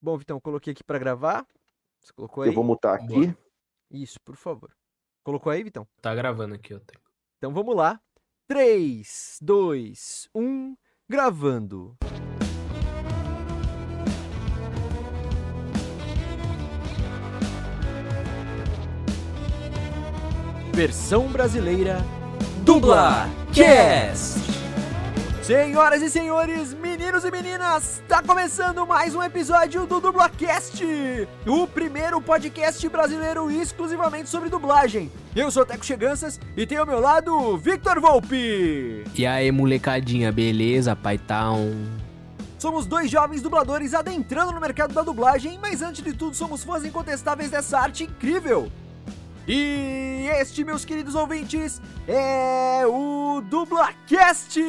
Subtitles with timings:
[0.00, 1.46] Bom, Vitão, coloquei aqui para gravar.
[2.00, 2.50] Você colocou aí?
[2.50, 3.34] Eu vou mutar aqui.
[3.90, 4.70] Isso, por favor.
[5.24, 5.86] Colocou aí, Vitão?
[6.00, 7.00] Tá gravando aqui, eu tenho.
[7.38, 8.00] Então vamos lá.
[8.46, 10.76] 3, 2, 1,
[11.08, 11.96] gravando.
[20.72, 21.98] Versão brasileira
[22.62, 23.24] Dubla
[23.54, 24.55] Cast.
[25.46, 30.84] Senhoras e senhores, meninos e meninas, tá começando mais um episódio do Dublacast,
[31.46, 35.08] o primeiro podcast brasileiro exclusivamente sobre dublagem.
[35.36, 39.04] Eu sou Teco Cheganças e tenho ao meu lado Victor Volpe.
[39.14, 41.76] E aí, molecadinha, beleza, paitão?
[42.58, 46.84] Somos dois jovens dubladores adentrando no mercado da dublagem, mas antes de tudo somos fãs
[46.84, 48.68] incontestáveis dessa arte incrível.
[49.48, 54.60] E este, meus queridos ouvintes, é o Dublacast!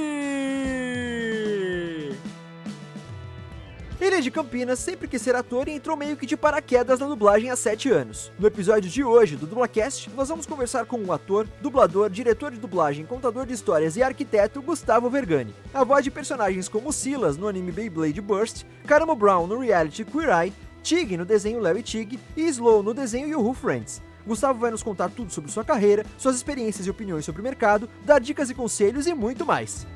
[3.99, 7.07] Ele é de Campinas, sempre quis ser ator e entrou meio que de paraquedas na
[7.07, 8.31] dublagem há 7 anos.
[8.37, 12.59] No episódio de hoje do Dublacast, nós vamos conversar com o ator, dublador, diretor de
[12.59, 15.55] dublagem, contador de histórias e arquiteto Gustavo Vergani.
[15.73, 20.29] A voz de personagens como Silas no anime Beyblade Burst, Caramo Brown no reality Queer
[20.29, 24.05] Eye, Tig no desenho Larry Tig e Slow no desenho Yahoo Friends.
[24.27, 27.89] Gustavo vai nos contar tudo sobre sua carreira, suas experiências e opiniões sobre o mercado,
[28.05, 29.87] dar dicas e conselhos e muito mais.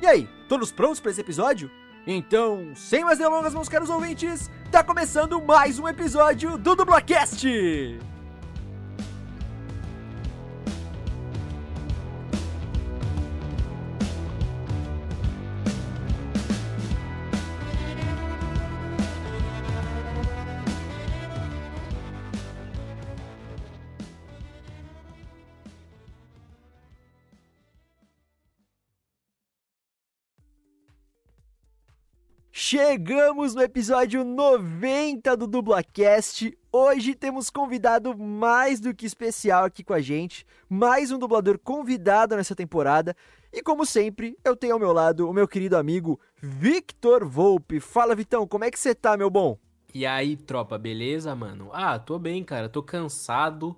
[0.00, 1.70] E aí, todos prontos para esse episódio?
[2.06, 8.17] Então, sem mais delongas, meus caros ouvintes, tá começando mais um episódio do Dublacast!
[32.70, 36.52] Chegamos no episódio 90 do Dublacast.
[36.70, 42.36] Hoje temos convidado mais do que especial aqui com a gente, mais um dublador convidado
[42.36, 43.16] nessa temporada.
[43.50, 47.80] E como sempre, eu tenho ao meu lado o meu querido amigo Victor Volpe.
[47.80, 49.56] Fala, Vitão, como é que você tá, meu bom?
[49.94, 51.70] E aí, tropa, beleza, mano?
[51.72, 53.74] Ah, tô bem, cara, tô cansado.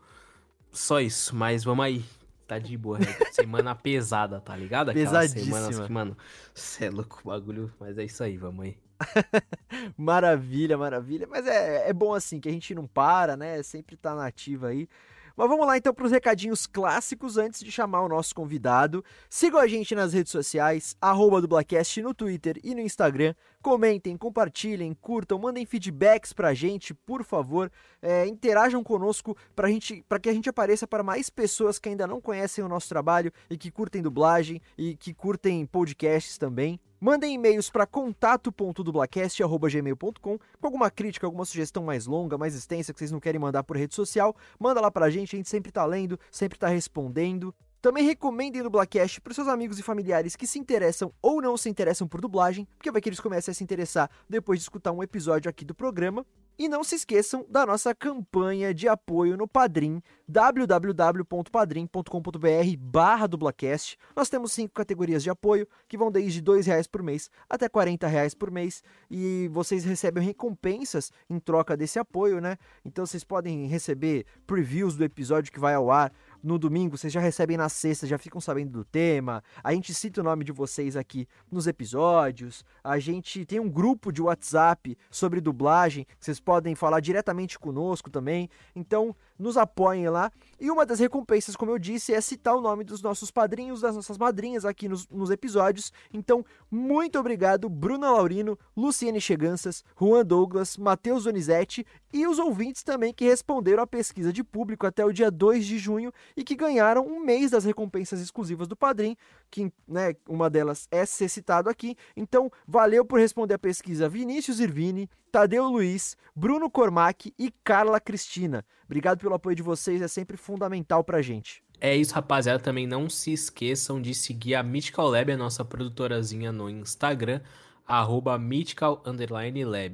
[0.73, 2.05] Só isso, mas vamos aí.
[2.51, 3.07] Tá de boa, né?
[3.31, 4.89] semana pesada, tá ligado?
[4.89, 5.57] Aquelas Pesadíssima.
[5.57, 6.17] semanas que, mano,
[6.53, 8.77] cê é louco o bagulho, mas é isso aí, vamos aí.
[9.97, 11.29] maravilha, maravilha.
[11.31, 13.63] Mas é, é bom assim, que a gente não para, né?
[13.63, 14.89] Sempre tá na ativa aí.
[15.37, 19.05] Mas vamos lá então para os recadinhos clássicos antes de chamar o nosso convidado.
[19.29, 23.33] Sigam a gente nas redes sociais, arroba Dublacast no Twitter e no Instagram.
[23.63, 27.71] Comentem, compartilhem, curtam, mandem feedbacks pra gente, por favor.
[28.01, 32.23] É, interajam conosco para gente, que a gente apareça para mais pessoas que ainda não
[32.23, 36.81] conhecem o nosso trabalho e que curtem dublagem e que curtem podcasts também.
[36.99, 43.11] Mandem e-mails para contato.dublacast.gmail.com com alguma crítica, alguma sugestão mais longa, mais extensa que vocês
[43.11, 44.35] não querem mandar por rede social.
[44.59, 47.55] Manda lá pra gente, a gente sempre tá lendo, sempre tá respondendo.
[47.81, 52.07] Também recomendem Dublacast para seus amigos e familiares que se interessam ou não se interessam
[52.07, 55.49] por dublagem, porque vai que eles comecem a se interessar depois de escutar um episódio
[55.49, 56.27] aqui do programa.
[56.59, 63.97] E não se esqueçam da nossa campanha de apoio no Padrim, www.padrim.com.br barra dublacast.
[64.15, 67.97] Nós temos cinco categorias de apoio, que vão desde R$ reais por mês até R$
[68.07, 72.59] reais por mês, e vocês recebem recompensas em troca desse apoio, né?
[72.85, 76.13] Então vocês podem receber previews do episódio que vai ao ar,
[76.43, 79.43] no domingo, vocês já recebem na sexta, já ficam sabendo do tema.
[79.63, 82.65] A gente cita o nome de vocês aqui nos episódios.
[82.83, 88.49] A gente tem um grupo de WhatsApp sobre dublagem, vocês podem falar diretamente conosco também.
[88.75, 90.31] Então, nos apoiem lá.
[90.61, 93.97] E uma das recompensas, como eu disse, é citar o nome dos nossos padrinhos, das
[93.97, 95.93] nossas madrinhas aqui nos, nos episódios.
[96.13, 103.15] Então, muito obrigado, Bruna Laurino, Luciene Cheganças, Juan Douglas, Matheus Donizete e os ouvintes também
[103.15, 107.07] que responderam à pesquisa de público até o dia 2 de junho e que ganharam
[107.07, 109.17] um mês das recompensas exclusivas do Padrim,
[109.51, 111.97] que né, uma delas é ser citado aqui.
[112.17, 118.65] Então, valeu por responder a pesquisa Vinícius Irvini, Tadeu Luiz, Bruno Cormac e Carla Cristina.
[118.85, 121.63] Obrigado pelo apoio de vocês, é sempre fundamental pra gente.
[121.81, 122.63] É isso, rapaziada.
[122.63, 127.41] Também não se esqueçam de seguir a Mythical Lab, a nossa produtorazinha no Instagram,
[127.87, 128.39] arroba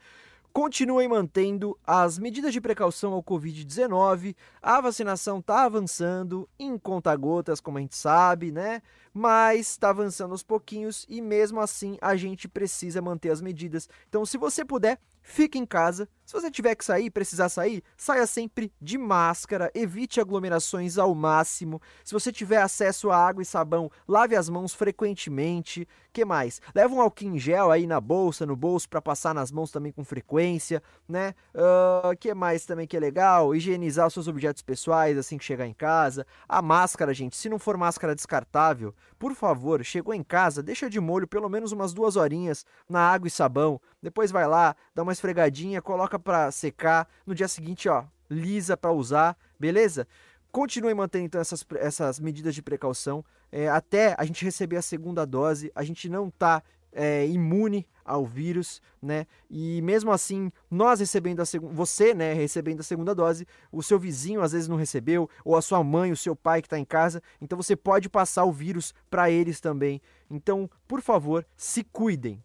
[0.52, 4.34] continuem mantendo as medidas de precaução ao Covid-19.
[4.60, 8.82] A vacinação está avançando em conta-gotas, como a gente sabe, né?
[9.12, 13.88] Mas está avançando aos pouquinhos e mesmo assim a gente precisa manter as medidas.
[14.08, 16.08] Então, se você puder, fique em casa.
[16.28, 21.80] Se você tiver que sair, precisar sair, saia sempre de máscara, evite aglomerações ao máximo.
[22.04, 25.88] Se você tiver acesso a água e sabão, lave as mãos frequentemente.
[26.12, 26.60] Que mais?
[26.74, 29.90] Leva um álcool em gel aí na bolsa, no bolso para passar nas mãos também
[29.90, 31.34] com frequência, né?
[31.54, 33.54] Uh, que mais também que é legal?
[33.54, 36.26] Higienizar os seus objetos pessoais assim que chegar em casa.
[36.46, 41.00] A máscara, gente, se não for máscara descartável, por favor, chegou em casa, deixa de
[41.00, 43.80] molho pelo menos umas duas horinhas na água e sabão.
[44.02, 47.08] Depois vai lá, dá uma esfregadinha, coloca para secar.
[47.26, 50.06] No dia seguinte, ó, lisa para usar, beleza?
[50.50, 55.26] Continue mantendo então essas, essas medidas de precaução é, até a gente receber a segunda
[55.26, 55.70] dose.
[55.74, 56.62] A gente não tá
[56.92, 59.26] é, imune ao vírus, né?
[59.50, 63.98] E mesmo assim, nós recebendo a segunda, você, né, recebendo a segunda dose, o seu
[63.98, 66.84] vizinho às vezes não recebeu, ou a sua mãe, o seu pai que está em
[66.84, 70.00] casa, então você pode passar o vírus para eles também.
[70.30, 72.42] Então, por favor, se cuidem.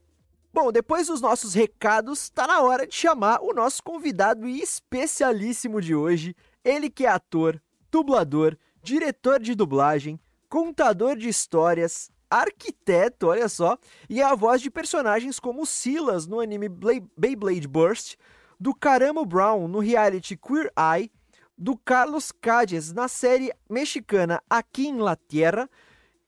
[0.54, 5.96] Bom, depois dos nossos recados, está na hora de chamar o nosso convidado especialíssimo de
[5.96, 7.60] hoje, ele que é ator,
[7.92, 14.70] dublador, diretor de dublagem, contador de histórias, arquiteto, olha só, e é a voz de
[14.70, 16.70] personagens como Silas no anime
[17.18, 18.16] Beyblade Burst,
[18.60, 21.10] do Caramo Brown no reality Queer Eye,
[21.58, 25.68] do Carlos Cádiz na série mexicana Aqui em La Tierra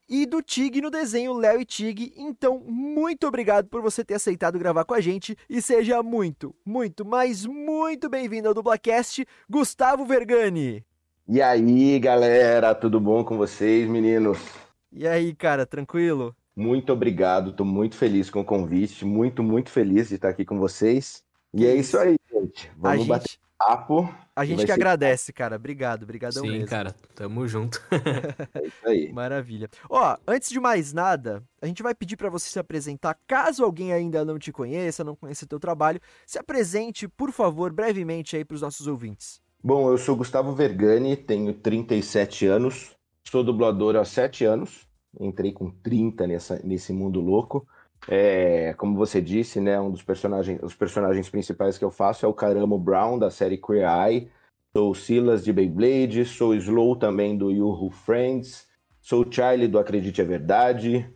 [0.07, 2.13] e do Tig no desenho Léo e Tig.
[2.15, 7.05] Então, muito obrigado por você ter aceitado gravar com a gente e seja muito, muito,
[7.05, 10.85] mas muito bem-vindo ao Dublacast, Gustavo Vergani.
[11.27, 14.37] E aí, galera, tudo bom com vocês, meninos?
[14.91, 16.35] E aí, cara, tranquilo?
[16.55, 20.57] Muito obrigado, estou muito feliz com o convite, muito, muito feliz de estar aqui com
[20.57, 21.23] vocês.
[21.53, 22.71] E é isso aí, gente.
[22.77, 23.09] Vamos gente...
[23.09, 24.13] bater papo.
[24.35, 25.55] A gente que agradece, cara.
[25.55, 26.67] Obrigado, obrigadão Sim, mesmo.
[26.67, 27.81] cara, tamo junto.
[28.53, 29.11] é isso aí.
[29.11, 29.69] Maravilha.
[29.89, 33.17] Ó, antes de mais nada, a gente vai pedir para você se apresentar.
[33.27, 37.71] Caso alguém ainda não te conheça, não conheça o teu trabalho, se apresente, por favor,
[37.71, 39.41] brevemente aí para os nossos ouvintes.
[39.63, 44.85] Bom, eu sou Gustavo Vergani, tenho 37 anos, sou dublador há 7 anos
[45.19, 47.67] entrei com 30 nessa, nesse mundo louco.
[48.07, 52.29] É, como você disse, né, um dos personagens, os personagens principais que eu faço é
[52.29, 54.31] o Caramo Brown, da série Queer Eye.
[54.75, 58.67] Sou o Silas de Beyblade, sou o Slow também do You Who Friends,
[59.01, 61.09] sou o Charlie do Acredite é Verdade,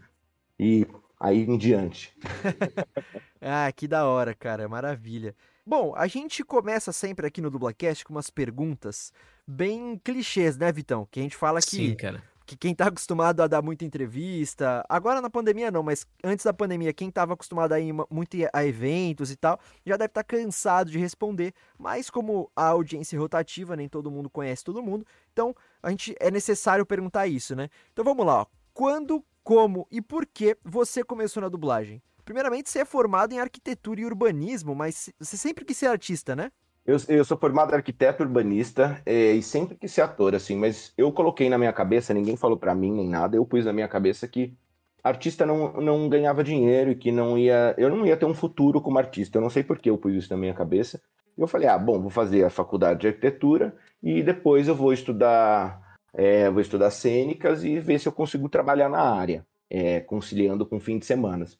[0.58, 0.88] e
[1.20, 2.16] aí em diante.
[3.42, 5.36] ah, que da hora, cara, maravilha.
[5.66, 9.12] Bom, a gente começa sempre aqui no Dublacast com umas perguntas
[9.46, 11.06] bem clichês, né, Vitão?
[11.12, 14.84] Que a gente fala que Sim, cara que quem tá acostumado a dar muita entrevista,
[14.90, 18.66] agora na pandemia não, mas antes da pandemia, quem tava acostumado a ir muito a
[18.66, 23.20] eventos e tal, já deve estar tá cansado de responder, mas como a audiência é
[23.20, 27.70] rotativa, nem todo mundo conhece todo mundo, então a gente é necessário perguntar isso, né?
[27.94, 28.46] Então vamos lá, ó.
[28.74, 32.02] Quando, como e por que você começou na dublagem?
[32.26, 36.52] Primeiramente, você é formado em arquitetura e urbanismo, mas você sempre quis ser artista, né?
[36.90, 41.12] Eu, eu sou formado arquiteto urbanista é, e sempre quis ser ator, assim, mas eu
[41.12, 44.28] coloquei na minha cabeça, ninguém falou para mim nem nada, eu pus na minha cabeça
[44.28, 44.58] que
[45.04, 47.76] artista não, não ganhava dinheiro e que não ia.
[47.78, 49.38] Eu não ia ter um futuro como artista.
[49.38, 51.00] Eu não sei por que eu pus isso na minha cabeça.
[51.38, 55.96] Eu falei, ah, bom, vou fazer a faculdade de arquitetura e depois eu vou estudar,
[56.12, 60.80] é, vou estudar cênicas e ver se eu consigo trabalhar na área, é, conciliando com
[60.80, 61.56] fim de semanas.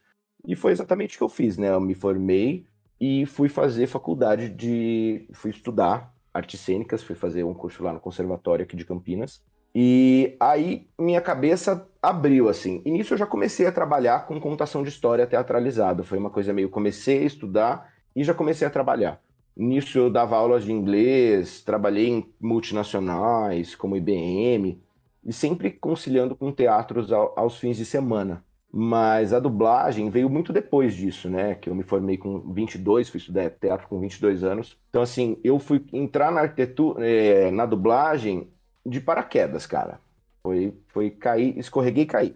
[0.48, 1.70] E foi exatamente o que eu fiz, né?
[1.70, 2.66] Eu me formei,
[3.00, 5.28] e fui fazer faculdade de.
[5.34, 9.42] fui estudar artes cênicas, fui fazer um curso lá no Conservatório aqui de Campinas.
[9.74, 12.82] E aí minha cabeça abriu assim.
[12.86, 16.04] E nisso eu já comecei a trabalhar com contação de história teatralizada.
[16.04, 19.22] Foi uma coisa meio comecei a estudar e já comecei a trabalhar.
[19.56, 24.82] Nisso eu dava aulas de inglês, trabalhei em multinacionais como IBM
[25.26, 28.44] e sempre conciliando com teatros aos fins de semana.
[28.72, 31.56] Mas a dublagem veio muito depois disso, né?
[31.56, 34.78] Que eu me formei com 22, fui estudar teatro com 22 anos.
[34.90, 38.48] Então, assim, eu fui entrar na arquitetura, é, na dublagem
[38.86, 40.00] de paraquedas, cara.
[40.44, 42.36] Foi, foi cair, escorreguei e caí.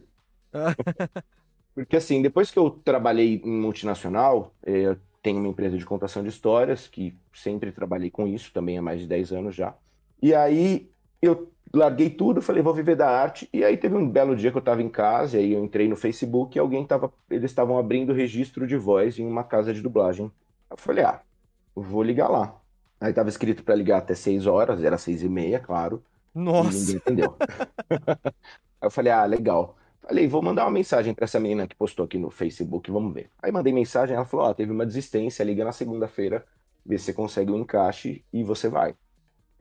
[1.75, 6.23] Porque, assim, depois que eu trabalhei em multinacional, é, eu tenho uma empresa de contação
[6.23, 9.75] de histórias, que sempre trabalhei com isso, também há mais de 10 anos já.
[10.21, 10.89] E aí
[11.21, 13.50] eu larguei tudo, falei, vou viver da arte.
[13.51, 15.88] E aí teve um belo dia que eu estava em casa, e aí eu entrei
[15.88, 19.82] no Facebook e alguém tava, eles estavam abrindo registro de voz em uma casa de
[19.82, 20.32] dublagem.
[20.70, 21.22] Eu falei, ah,
[21.75, 22.56] vou ligar lá.
[23.00, 26.03] Aí tava escrito para ligar até 6 horas, era seis e meia, claro.
[26.34, 26.70] Nossa.
[26.72, 27.36] E ninguém entendeu.
[27.89, 29.75] aí eu falei, ah, legal.
[30.03, 33.30] Falei, vou mandar uma mensagem para essa menina que postou aqui no Facebook, vamos ver.
[33.42, 36.46] Aí mandei mensagem, ela falou: Ó, teve uma desistência, liga na segunda-feira,
[36.86, 38.96] vê se você consegue o um encaixe e você vai.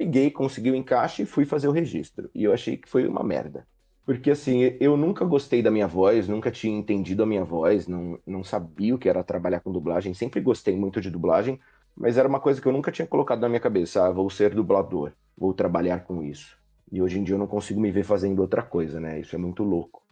[0.03, 2.29] Liguei, consegui o encaixe e fui fazer o registro.
[2.35, 3.67] E eu achei que foi uma merda.
[4.05, 8.19] Porque assim, eu nunca gostei da minha voz, nunca tinha entendido a minha voz, não,
[8.27, 10.13] não sabia o que era trabalhar com dublagem.
[10.13, 11.61] Sempre gostei muito de dublagem,
[11.97, 14.05] mas era uma coisa que eu nunca tinha colocado na minha cabeça.
[14.05, 16.59] Ah, vou ser dublador, vou trabalhar com isso.
[16.91, 19.21] E hoje em dia eu não consigo me ver fazendo outra coisa, né?
[19.21, 20.03] Isso é muito louco.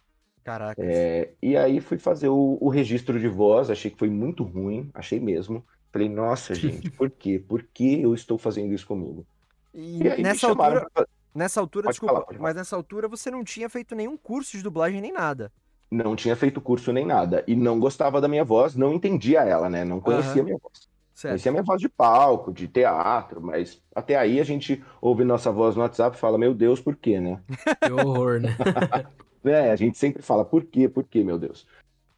[0.45, 0.81] Caraca.
[0.81, 4.89] É, e aí fui fazer o, o, registro de voz, achei que foi muito ruim,
[4.95, 5.65] achei mesmo.
[5.93, 7.39] Falei, nossa, gente, por quê?
[7.39, 9.27] Por que eu estou fazendo isso comigo?
[9.73, 11.07] E, e nessa altura, pra...
[11.35, 14.63] Nessa altura, pode desculpa, falar, mas nessa altura você não tinha feito nenhum curso de
[14.63, 15.53] dublagem nem nada.
[15.91, 17.45] Não tinha feito curso nem nada.
[17.47, 19.85] E não gostava da minha voz, não entendia ela, né?
[19.85, 20.45] Não conhecia a uhum.
[20.45, 20.89] minha voz.
[21.15, 21.33] Certo.
[21.33, 25.77] Conhecia minha voz de palco, de teatro, mas até aí a gente ouve nossa voz
[25.77, 27.41] no WhatsApp e fala, meu Deus, por quê, né?
[27.85, 28.57] Que horror, né?
[29.45, 31.67] é, a gente sempre fala, por quê, por quê, meu Deus?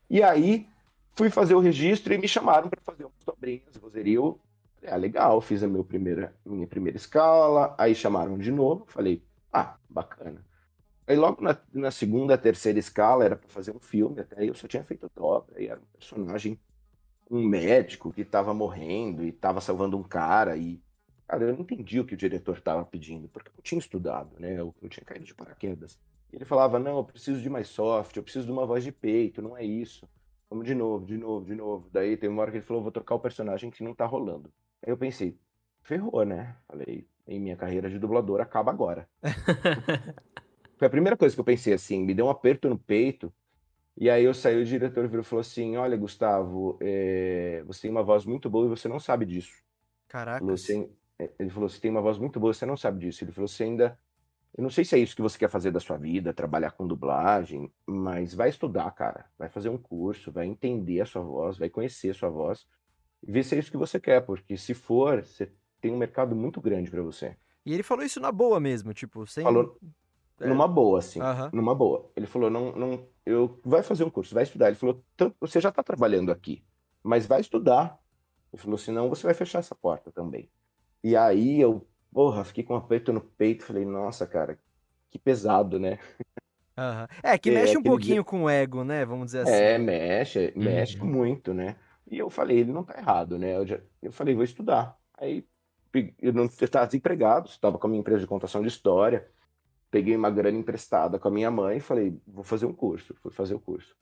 [0.09, 0.69] E aí
[1.15, 4.39] fui fazer o registro e me chamaram para fazer umas dobrinhas, vozerio,
[4.87, 9.77] ah, legal, fiz a meu primeira, minha primeira escala, aí chamaram de novo, falei, ah,
[9.89, 10.45] bacana.
[11.07, 14.55] Aí logo na, na segunda, terceira escala era para fazer um filme, até aí eu
[14.55, 16.59] só tinha feito dobra, e era um personagem,
[17.31, 20.83] um médico que estava morrendo e estava salvando um cara, e,
[21.27, 24.61] cara, eu não entendi o que o diretor estava pedindo, porque eu tinha estudado, né,
[24.61, 25.99] eu, eu tinha caído de paraquedas.
[26.33, 29.43] Ele falava, não, eu preciso de mais soft, eu preciso de uma voz de peito,
[29.43, 30.09] não é isso.
[30.49, 31.89] Vamos de novo, de novo, de novo.
[31.91, 34.53] Daí tem uma hora que ele falou, vou trocar o personagem que não tá rolando.
[34.85, 35.39] Eu pensei,
[35.83, 36.57] ferrou, né?
[36.67, 39.09] Falei, em minha carreira de dublador acaba agora.
[40.77, 43.33] Foi a primeira coisa que eu pensei assim, me deu um aperto no peito.
[43.97, 47.63] E aí eu saí, o diretor virou e falou assim: Olha, Gustavo, é...
[47.67, 49.63] você tem uma voz muito boa e você não sabe disso.
[50.09, 50.45] Caraca.
[50.45, 50.91] Você...
[51.19, 53.23] É, ele falou: Você tem uma voz muito boa, você não sabe disso.
[53.23, 53.99] Ele falou: Você ainda.
[54.57, 56.87] Eu não sei se é isso que você quer fazer da sua vida, trabalhar com
[56.87, 59.25] dublagem, mas vai estudar, cara.
[59.39, 62.67] Vai fazer um curso, vai entender a sua voz, vai conhecer a sua voz
[63.23, 65.51] ver se é isso que você quer, porque se for, você
[65.81, 67.37] tem um mercado muito grande para você.
[67.65, 69.45] E ele falou isso na boa mesmo, tipo, sem.
[69.45, 69.79] Falou
[70.41, 70.47] é.
[70.47, 71.21] numa boa, assim.
[71.21, 71.51] Uhum.
[71.53, 72.11] Numa boa.
[72.17, 74.69] Ele falou: não, não, eu vai fazer um curso, vai estudar.
[74.69, 75.03] Ele falou:
[75.41, 76.65] você já está trabalhando aqui,
[77.03, 77.99] mas vai estudar.
[78.53, 80.51] Ele falou: senão você vai fechar essa porta também.
[81.05, 84.59] E aí eu, porra, fiquei com um aperto no peito, falei: nossa, cara,
[85.11, 85.99] que pesado, né?
[86.77, 87.07] Uhum.
[87.23, 88.25] É, que é, mexe um pouquinho dia...
[88.25, 89.05] com o ego, né?
[89.05, 89.53] Vamos dizer assim.
[89.53, 91.07] É, mexe, mexe uhum.
[91.07, 91.77] muito, né?
[92.13, 93.57] E eu falei, ele não tá errado, né?
[93.57, 94.99] Eu, já, eu falei, vou estudar.
[95.17, 95.47] Aí
[96.21, 99.27] eu não estava desempregado, estava com a minha empresa de contação de história,
[99.91, 103.15] peguei uma grana emprestada com a minha mãe e falei, vou fazer um curso.
[103.23, 103.97] Fui fazer o curso.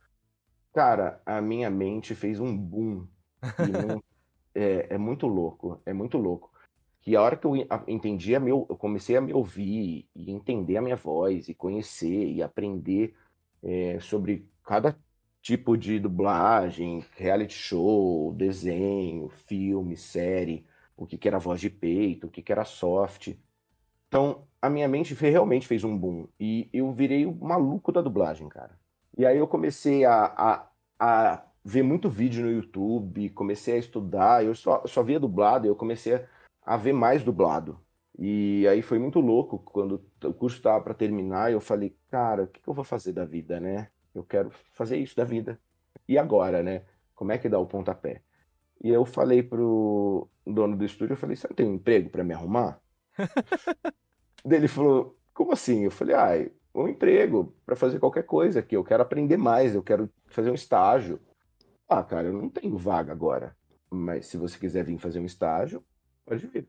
[0.74, 3.06] Cara, a minha mente fez um boom.
[3.42, 4.02] Não,
[4.56, 6.50] é, é, muito louco, é muito louco.
[7.02, 7.54] Que a hora que eu
[7.86, 12.26] entendi, a meu, eu comecei a me ouvir e entender a minha voz e conhecer
[12.26, 13.14] e aprender
[13.62, 14.98] é, sobre cada
[15.42, 20.66] tipo de dublagem, reality show, desenho, filme, série,
[20.96, 23.34] o que, que era voz de peito, o que, que era soft.
[24.08, 26.28] Então, a minha mente realmente fez um boom.
[26.38, 28.78] E eu virei o maluco da dublagem, cara.
[29.16, 34.44] E aí eu comecei a, a, a ver muito vídeo no YouTube, comecei a estudar,
[34.44, 36.24] eu só, só via dublado, e eu comecei
[36.62, 37.80] a, ver mais dublado.
[38.18, 42.46] E aí foi muito louco quando o curso estava para terminar, eu falei, cara, o
[42.46, 43.88] que, que eu vou fazer da vida, né?
[44.14, 45.60] Eu quero fazer isso da vida.
[46.08, 46.84] E agora, né?
[47.14, 48.22] Como é que dá o pontapé?
[48.82, 52.24] E eu falei pro dono do estúdio, eu falei, você não tem um emprego para
[52.24, 52.80] me arrumar?
[54.44, 55.84] Ele falou, como assim?
[55.84, 59.82] Eu falei, ah, um emprego para fazer qualquer coisa aqui, eu quero aprender mais, eu
[59.82, 61.20] quero fazer um estágio.
[61.88, 63.54] Ah, cara, eu não tenho vaga agora,
[63.90, 65.84] mas se você quiser vir fazer um estágio,
[66.24, 66.68] pode vir.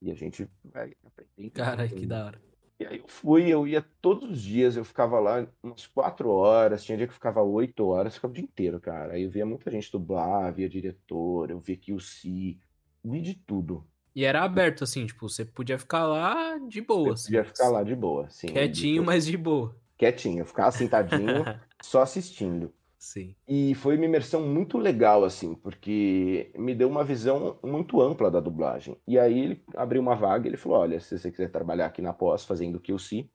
[0.00, 1.50] E a gente vai aprender.
[1.50, 2.47] Cara, que da hora.
[2.80, 6.84] E aí eu fui, eu ia todos os dias, eu ficava lá umas quatro horas,
[6.84, 9.14] tinha dia que eu ficava oito horas, ficava o dia inteiro, cara.
[9.14, 12.56] Aí eu via muita gente dublar, via diretor, eu via QC,
[13.04, 13.84] vi de tudo.
[14.14, 17.14] E era aberto, assim, tipo, você podia ficar lá de boa.
[17.14, 18.48] Assim, podia ficar lá de boa, sim.
[18.48, 19.74] Quietinho, mas de boa.
[19.96, 21.44] Quietinho, ficava sentadinho,
[21.82, 22.72] só assistindo.
[22.98, 23.34] Sim.
[23.46, 28.40] E foi uma imersão muito legal, assim, porque me deu uma visão muito ampla da
[28.40, 29.00] dublagem.
[29.06, 32.02] E aí ele abriu uma vaga e ele falou: olha, se você quiser trabalhar aqui
[32.02, 33.30] na pós fazendo QC,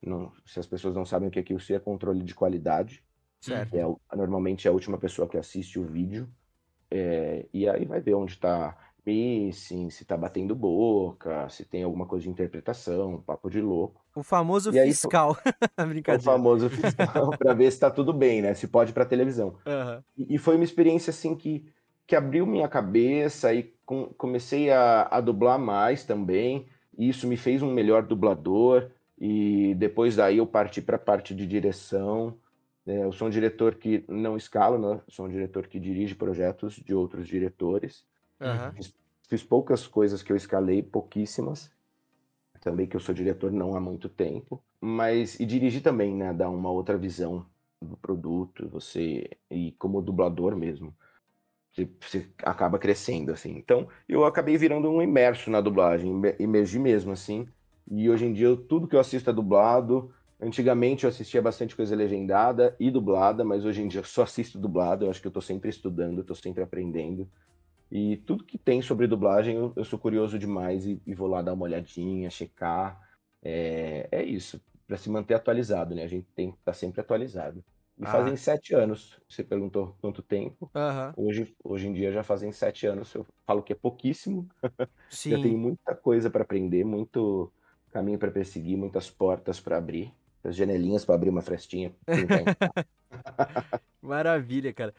[0.00, 3.04] não, se as pessoas não sabem o que é QC, é controle de qualidade.
[3.40, 3.74] Certo.
[3.74, 6.28] É, normalmente é a última pessoa que assiste o vídeo.
[6.90, 12.06] É, e aí vai ver onde está missing, se tá batendo boca, se tem alguma
[12.06, 14.00] coisa de interpretação, papo de louco.
[14.14, 15.36] O famoso e fiscal.
[15.76, 16.20] Aí, Brincadeira.
[16.20, 18.54] O famoso fiscal, para ver se tá tudo bem, né?
[18.54, 19.54] Se pode para televisão.
[19.66, 20.02] Uhum.
[20.16, 21.64] E, e, foi uma experiência assim que,
[22.06, 26.66] que abriu minha cabeça e com, comecei a, a dublar mais também.
[26.96, 28.90] E isso me fez um melhor dublador.
[29.18, 32.36] E depois daí eu parti para a parte de direção.
[32.86, 35.00] É, eu sou um diretor que não escalo, né?
[35.08, 38.04] sou um diretor que dirige projetos de outros diretores.
[38.40, 38.72] Aham.
[38.74, 38.94] Fiz,
[39.28, 41.70] fiz poucas coisas que eu escalei, pouquíssimas.
[42.60, 44.62] Também que eu sou diretor não há muito tempo.
[44.80, 46.32] Mas, e dirigir também, né?
[46.34, 47.46] Dá uma outra visão
[47.82, 50.94] do produto, você, e como dublador mesmo.
[51.72, 53.52] Você, você acaba crescendo, assim.
[53.56, 57.46] Então, eu acabei virando um imerso na dublagem, imer- imergi mesmo, assim.
[57.90, 60.12] E hoje em dia, tudo que eu assisto é dublado.
[60.40, 64.58] Antigamente eu assistia bastante coisa legendada e dublada, mas hoje em dia eu só assisto
[64.58, 65.04] dublado.
[65.06, 67.30] Eu acho que eu tô sempre estudando, tô sempre aprendendo.
[67.90, 71.42] E tudo que tem sobre dublagem, eu, eu sou curioso demais e, e vou lá
[71.42, 73.00] dar uma olhadinha, checar.
[73.42, 76.02] É, é isso, para se manter atualizado, né?
[76.04, 77.64] A gente tem que estar sempre atualizado.
[77.98, 78.06] E Ah.
[78.06, 79.20] fazem sete anos.
[79.28, 80.72] Você perguntou quanto tempo.
[80.74, 81.16] Aham.
[81.16, 83.12] Hoje, hoje em dia já fazem sete anos.
[83.14, 84.48] Eu falo que é pouquíssimo.
[85.28, 85.56] Já tem Sim.
[85.56, 87.52] muita coisa para aprender, muito
[87.90, 91.94] caminho para perseguir, muitas portas para abrir, as janelinhas para abrir uma frestinha.
[94.00, 94.94] Maravilha, cara.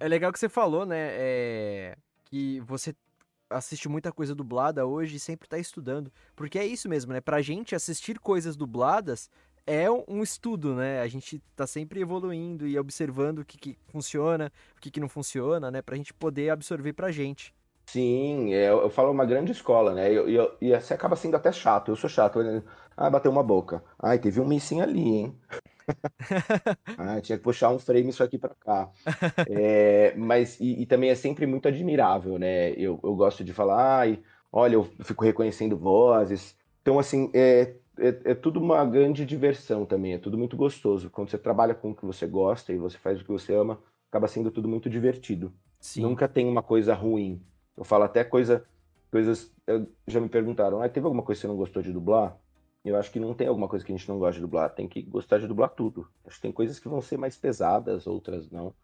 [0.00, 0.96] É, é legal que você falou, né?
[0.98, 1.96] é,
[2.30, 2.94] Que você
[3.50, 6.12] assiste muita coisa dublada hoje e sempre tá estudando.
[6.36, 7.20] Porque é isso mesmo, né?
[7.20, 9.30] Pra gente assistir coisas dubladas
[9.66, 11.00] é um estudo, né?
[11.00, 15.08] A gente tá sempre evoluindo e observando o que, que funciona, o que, que não
[15.08, 15.82] funciona, né?
[15.82, 17.54] Pra gente poder absorver pra gente.
[17.86, 20.12] Sim, é, eu, eu falo uma grande escola, né?
[20.12, 21.90] E, eu- e, você acaba sendo até chato.
[21.90, 22.38] Eu sou chato.
[22.96, 23.82] Ah, bateu uma boca.
[23.98, 25.38] Ai, teve um missinho ali, hein?
[26.96, 28.90] Ah, tinha que puxar um frame isso aqui pra cá.
[29.48, 32.70] É, mas, e, e também é sempre muito admirável, né?
[32.72, 36.56] Eu, eu gosto de falar, ai, olha, eu fico reconhecendo vozes.
[36.82, 41.10] Então, assim, é, é, é tudo uma grande diversão também, é tudo muito gostoso.
[41.10, 43.80] Quando você trabalha com o que você gosta e você faz o que você ama,
[44.10, 45.52] acaba sendo tudo muito divertido.
[45.80, 46.02] Sim.
[46.02, 47.42] Nunca tem uma coisa ruim.
[47.76, 48.64] Eu falo até coisa,
[49.10, 49.52] coisas.
[50.06, 52.36] já me perguntaram, ah, teve alguma coisa que você não gostou de dublar?
[52.88, 54.74] Eu acho que não tem alguma coisa que a gente não gosta de dublar.
[54.74, 56.10] Tem que gostar de dublar tudo.
[56.24, 58.74] Acho que tem coisas que vão ser mais pesadas, outras não.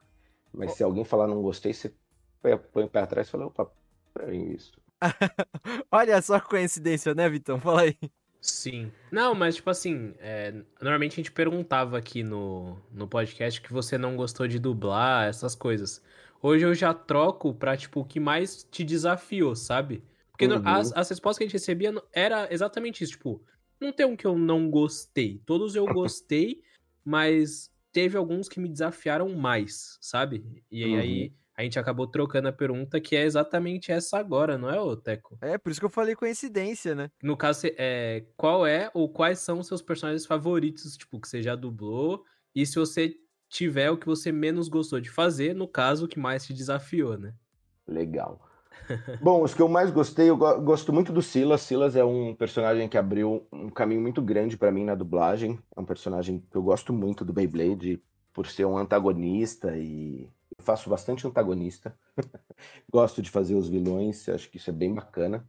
[0.52, 1.94] Mas se alguém falar não gostei, você
[2.42, 3.70] põe, põe o pé atrás e fala, opa,
[4.14, 4.73] peraí, isso.
[5.90, 7.61] Olha só que coincidência, né, Vitão?
[7.61, 7.99] Fala aí.
[8.40, 8.92] Sim.
[9.11, 13.97] Não, mas tipo assim, é, normalmente a gente perguntava aqui no, no podcast que você
[13.97, 16.02] não gostou de dublar, essas coisas.
[16.43, 20.04] Hoje eu já troco pra, tipo, o que mais te desafiou, sabe?
[20.30, 20.60] Porque Uhum.
[20.64, 23.43] as, as respostas que a gente recebia era exatamente isso, tipo,
[23.80, 25.39] não tem um que eu não gostei.
[25.47, 26.63] Todos eu gostei,
[27.04, 30.65] mas teve alguns que me desafiaram mais, sabe?
[30.71, 30.99] E Uhum.
[30.99, 34.97] aí a gente acabou trocando a pergunta, que é exatamente essa agora, não é, ô
[34.97, 35.39] Teco?
[35.41, 37.10] É, por isso que eu falei coincidência, né?
[37.23, 41.43] No caso, é, qual é ou quais são os seus personagens favoritos, tipo, que você
[41.43, 42.25] já dublou?
[42.54, 43.15] E se você
[43.49, 47.17] tiver o que você menos gostou de fazer, no caso, o que mais te desafiou,
[47.17, 47.34] né?
[47.87, 48.41] Legal.
[49.21, 51.63] Bom, os que eu mais gostei, eu go- gosto muito do Silas.
[51.63, 55.58] Silas é um personagem que abriu um caminho muito grande pra mim na dublagem.
[55.76, 60.25] É um personagem que eu gosto muito do Beyblade, por ser um antagonista e
[60.58, 61.99] eu faço bastante antagonista.
[62.93, 65.49] Gosto de fazer os vilões, acho que isso é bem bacana.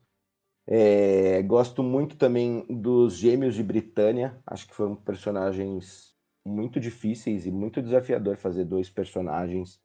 [0.67, 7.51] É, gosto muito também dos Gêmeos de Britânia, acho que foram personagens muito difíceis e
[7.51, 9.81] muito desafiador fazer dois personagens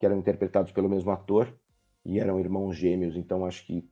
[0.00, 1.59] que eram interpretados pelo mesmo ator
[2.10, 3.88] e eram irmãos gêmeos, então acho que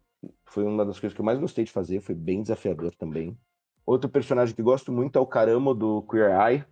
[0.47, 3.39] foi uma das coisas que eu mais gostei de fazer, foi bem desafiador também.
[3.87, 6.65] Outro personagem que gosto muito é o Caramo do Queer Eye,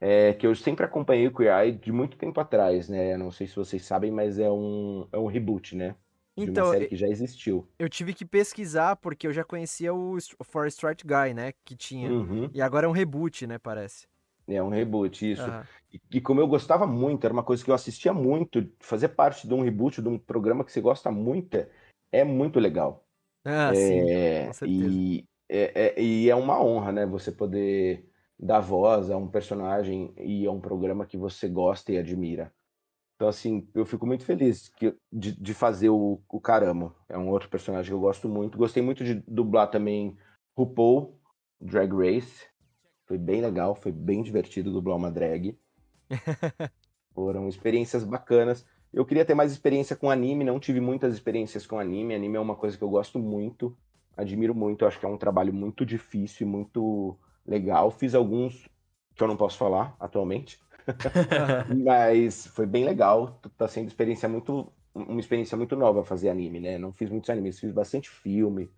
[0.00, 3.16] é, que eu sempre acompanhei o Queer Eye de muito tempo atrás, né?
[3.16, 5.96] Não sei se vocês sabem, mas é um, é um reboot, né?
[6.42, 7.68] De uma Então, série que já existiu.
[7.78, 11.52] eu tive que pesquisar porque eu já conhecia o St- For Straight Guy, né?
[11.64, 12.16] Que tinha.
[12.16, 12.54] Uhum.
[12.54, 13.58] E agora é um reboot, né?
[13.58, 14.08] Parece.
[14.50, 15.42] É um reboot, isso.
[15.92, 19.46] E, e como eu gostava muito, era uma coisa que eu assistia muito, fazer parte
[19.46, 21.56] de um reboot, de um programa que você gosta muito,
[22.12, 23.04] é, muito legal.
[23.44, 24.10] Ah, sim.
[24.10, 24.88] É, com certeza.
[24.88, 27.06] e, é, é- e é uma honra, né?
[27.06, 28.06] Você poder
[28.38, 32.52] dar voz a um personagem e a um programa que você gosta e admira.
[33.16, 36.94] Então, assim, eu fico muito feliz que, de, de fazer o, o Caramo.
[37.06, 38.56] É um outro personagem que eu gosto muito.
[38.56, 40.16] Gostei muito de dublar também
[40.56, 41.18] RuPaul,
[41.60, 42.46] Drag Race.
[43.10, 45.58] Foi bem legal, foi bem divertido dublar uma drag.
[47.12, 48.64] Foram experiências bacanas.
[48.92, 52.14] Eu queria ter mais experiência com anime, não tive muitas experiências com anime.
[52.14, 53.76] Anime é uma coisa que eu gosto muito,
[54.16, 54.84] admiro muito.
[54.84, 57.90] Eu acho que é um trabalho muito difícil e muito legal.
[57.90, 58.68] Fiz alguns
[59.16, 60.60] que eu não posso falar atualmente,
[61.84, 63.40] mas foi bem legal.
[63.58, 66.78] Tá sendo experiência muito, uma experiência muito nova fazer anime, né?
[66.78, 68.70] Não fiz muitos animes, fiz bastante filme,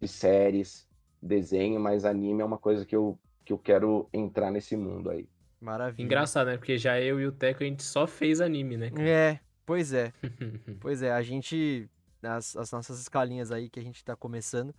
[0.00, 0.88] de séries,
[1.20, 5.28] desenho, mas anime é uma coisa que eu, que eu quero entrar nesse mundo aí.
[5.60, 6.04] Maravilha.
[6.04, 6.56] Engraçado, né?
[6.56, 8.90] Porque já eu e o Teco, a gente só fez anime, né?
[8.90, 9.08] cara?
[9.08, 10.12] É, pois é.
[10.80, 11.88] Pois é, a gente.
[12.22, 14.74] As, as nossas escalinhas aí que a gente tá começando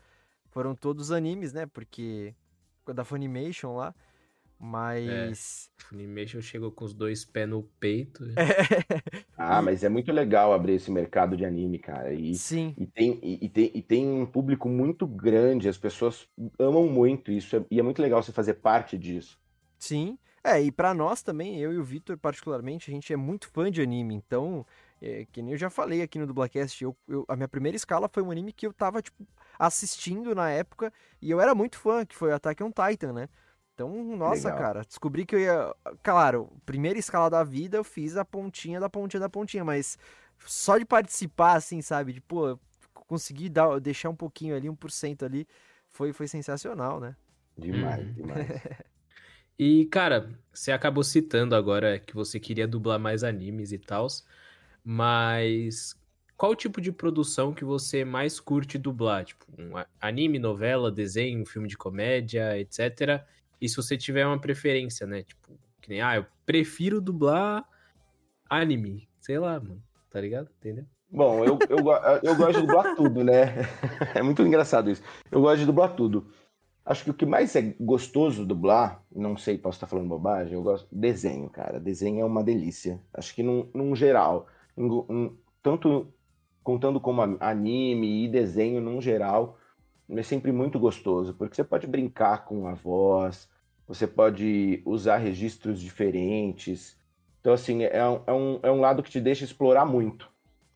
[0.49, 1.65] foram todos animes, né?
[1.65, 2.33] Porque.
[2.93, 3.93] Da Funimation lá.
[4.63, 5.71] Mas.
[5.79, 8.23] É, Funimation chegou com os dois pés no peito.
[9.35, 12.13] ah, mas é muito legal abrir esse mercado de anime, cara.
[12.13, 12.75] E, Sim.
[12.77, 16.27] E tem, e, e, tem, e tem um público muito grande, as pessoas
[16.59, 19.39] amam muito isso, é, e é muito legal você fazer parte disso.
[19.79, 20.15] Sim.
[20.43, 23.71] É, e para nós também, eu e o Vitor particularmente, a gente é muito fã
[23.71, 24.65] de anime, então,
[25.01, 28.07] é, que nem eu já falei aqui no Dublacast, eu, eu, a minha primeira escala
[28.11, 29.25] foi um anime que eu tava, tipo,
[29.57, 33.29] assistindo na época, e eu era muito fã, que foi Attack on Titan, né?
[33.81, 34.61] Então, nossa, Legal.
[34.61, 35.75] cara, descobri que eu ia.
[36.03, 39.97] Claro, primeira escala da vida eu fiz a pontinha da pontinha da pontinha, mas
[40.45, 42.13] só de participar, assim, sabe?
[42.13, 42.59] De, pô,
[42.93, 45.47] conseguir dar, deixar um pouquinho ali, um por cento ali,
[45.89, 47.15] foi, foi sensacional, né?
[47.57, 48.13] Demais, hum.
[48.13, 48.47] demais.
[49.57, 54.05] e, cara, você acabou citando agora que você queria dublar mais animes e tal,
[54.83, 55.95] mas
[56.37, 59.25] qual tipo de produção que você mais curte dublar?
[59.25, 63.25] Tipo, um anime, novela, desenho, filme de comédia, etc.
[63.61, 65.23] E se você tiver uma preferência, né?
[65.23, 67.63] Tipo, que nem, ah, eu prefiro dublar
[68.49, 69.07] anime.
[69.19, 69.81] Sei lá, mano.
[70.09, 70.49] Tá ligado?
[70.59, 70.85] Entendeu?
[71.09, 71.77] Bom, eu, eu,
[72.23, 73.67] eu gosto de dublar tudo, né?
[74.15, 75.03] É muito engraçado isso.
[75.31, 76.27] Eu gosto de dublar tudo.
[76.83, 80.63] Acho que o que mais é gostoso dublar, não sei, posso estar falando bobagem, eu
[80.63, 81.79] gosto desenho, cara.
[81.79, 82.99] Desenho é uma delícia.
[83.13, 84.47] Acho que num, num geral,
[85.61, 86.11] tanto
[86.63, 89.57] contando como anime e desenho num geral,
[90.09, 93.47] é sempre muito gostoso, porque você pode brincar com a voz,
[93.93, 96.97] você pode usar registros diferentes.
[97.41, 100.31] Então, assim, é um, é um, é um lado que te deixa explorar muito.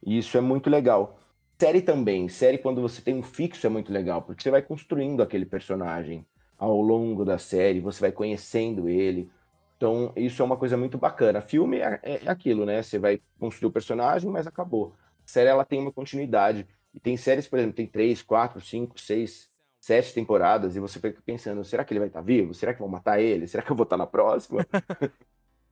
[0.06, 1.18] E isso é muito legal.
[1.58, 2.28] Série também.
[2.28, 6.26] Série, quando você tem um fixo, é muito legal, porque você vai construindo aquele personagem
[6.58, 9.32] ao longo da série, você vai conhecendo ele.
[9.78, 11.40] Então, isso é uma coisa muito bacana.
[11.40, 12.84] Filme é, é aquilo, né?
[12.84, 14.94] Você vai construir o personagem, mas acabou.
[15.26, 16.68] A série, ela tem uma continuidade.
[16.94, 19.50] E tem séries, por exemplo, tem três, quatro, cinco, seis,
[19.86, 22.56] sete temporadas, e você fica pensando, será que ele vai estar vivo?
[22.56, 23.48] Será que vão matar ele?
[23.48, 24.66] Será que eu vou estar na próxima?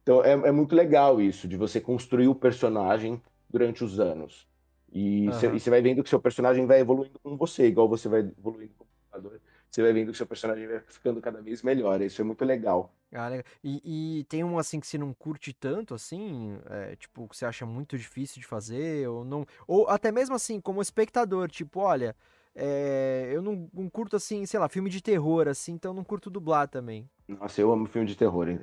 [0.04, 4.48] então é, é, muito legal isso, de você construir o personagem durante os anos.
[4.92, 5.58] E uhum.
[5.58, 8.84] você vai vendo que seu personagem vai evoluindo com você, igual você vai evoluindo com
[8.84, 9.42] o computador.
[9.68, 12.00] Você vai vendo que seu personagem vai ficando cada vez melhor.
[12.00, 12.94] Isso é muito legal.
[13.12, 13.46] Ah, legal.
[13.64, 17.48] E, e, tem um assim que você não curte tanto, assim, é, tipo, que você
[17.48, 19.44] acha muito difícil de fazer, ou não.
[19.66, 22.16] Ou até mesmo assim, como espectador, tipo, olha,
[22.56, 26.30] é, eu não, não, curto assim, sei lá, filme de terror, assim, então não curto
[26.30, 27.10] dublar também.
[27.28, 28.60] Nossa, eu amo filme de terror, hein?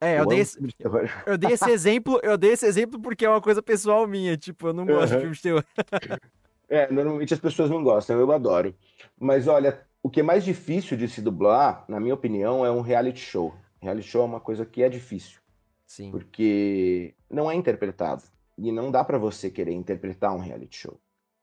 [0.00, 0.58] É, eu, eu dei, esse,
[1.26, 4.68] eu dei esse exemplo, eu dei esse exemplo porque é uma coisa pessoal minha, tipo,
[4.68, 5.16] eu não gosto uhum.
[5.16, 5.64] de filme de terror.
[6.68, 8.74] é, normalmente as pessoas não gostam, eu adoro.
[9.18, 12.80] Mas olha, o que é mais difícil de se dublar, na minha opinião, é um
[12.80, 13.54] reality show.
[13.80, 15.40] Reality show é uma coisa que é difícil.
[15.84, 16.10] Sim.
[16.10, 18.22] Porque não é interpretado.
[18.56, 21.00] E não dá para você querer interpretar um reality show.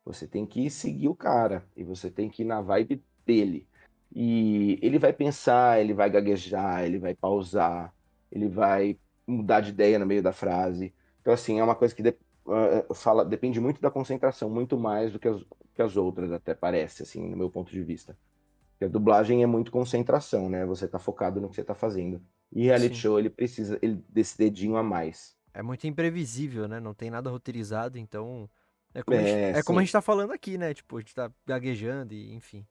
[0.07, 3.67] Você tem que seguir o cara e você tem que ir na vibe dele.
[4.15, 7.93] E ele vai pensar, ele vai gaguejar, ele vai pausar,
[8.31, 10.93] ele vai mudar de ideia no meio da frase.
[11.19, 12.15] Então, assim, é uma coisa que de,
[12.45, 15.43] uh, fala, depende muito da concentração, muito mais do que as,
[15.75, 18.17] que as outras, até parece, assim, no meu ponto de vista.
[18.71, 20.65] Porque a dublagem é muito concentração, né?
[20.65, 22.21] Você tá focado no que você tá fazendo.
[22.49, 23.01] E reality Sim.
[23.01, 25.35] show, ele precisa ele, desse dedinho a mais.
[25.53, 26.79] É muito imprevisível, né?
[26.79, 28.49] Não tem nada roteirizado, então.
[28.93, 30.73] É como, é, a, gente, é como a gente tá falando aqui, né?
[30.73, 32.65] Tipo, a gente tá gaguejando e, enfim.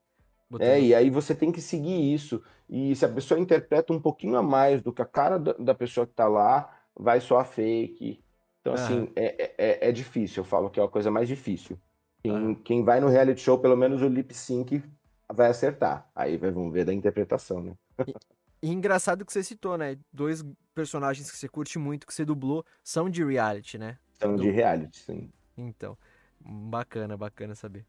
[0.49, 0.69] Botando...
[0.69, 2.43] É, e aí você tem que seguir isso.
[2.69, 6.07] E se a pessoa interpreta um pouquinho a mais do que a cara da pessoa
[6.07, 8.23] que tá lá, vai soar fake.
[8.61, 10.41] Então, assim, é, é, é, difícil.
[10.41, 11.79] Eu falo que é a coisa mais difícil.
[12.23, 14.83] Quem, quem vai no reality show, pelo menos o lip sync
[15.33, 16.11] vai acertar.
[16.15, 17.75] Aí vamos ver da interpretação, né?
[18.05, 18.15] E,
[18.69, 19.97] e engraçado que você citou, né?
[20.13, 23.99] Dois personagens que você curte muito, que você dublou, são de reality, né?
[24.15, 25.31] São de reality, sim.
[25.57, 25.97] Então,
[26.41, 27.87] bacana, bacana saber.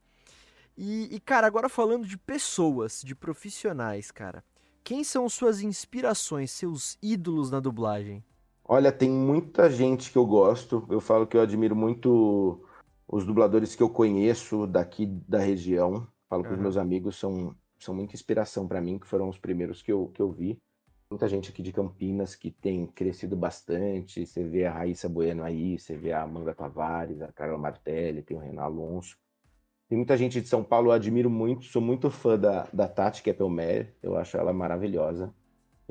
[0.77, 4.43] E, e, cara, agora falando de pessoas, de profissionais, cara.
[4.83, 8.23] Quem são suas inspirações, seus ídolos na dublagem?
[8.63, 10.85] Olha, tem muita gente que eu gosto.
[10.89, 12.63] Eu falo que eu admiro muito
[13.07, 16.07] os dubladores que eu conheço daqui da região.
[16.29, 19.81] Falo para os meus amigos, são, são muita inspiração para mim, que foram os primeiros
[19.81, 20.59] que eu, que eu vi.
[21.09, 24.25] Muita gente aqui de Campinas que tem crescido bastante.
[24.25, 28.35] Você vê a Raíssa Bueno aí, você vê a Amanda Tavares, a Carla Martelli, tem
[28.35, 29.17] o Renan Alonso.
[29.87, 33.23] Tem muita gente de São Paulo, eu admiro muito, sou muito fã da, da Tati
[33.23, 35.33] Keppelmer, eu acho ela maravilhosa.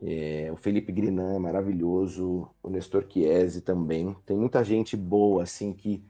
[0.02, 4.14] É, o Felipe Grinan é maravilhoso, o Nestor Chiesi também.
[4.26, 6.04] Tem muita gente boa, assim, que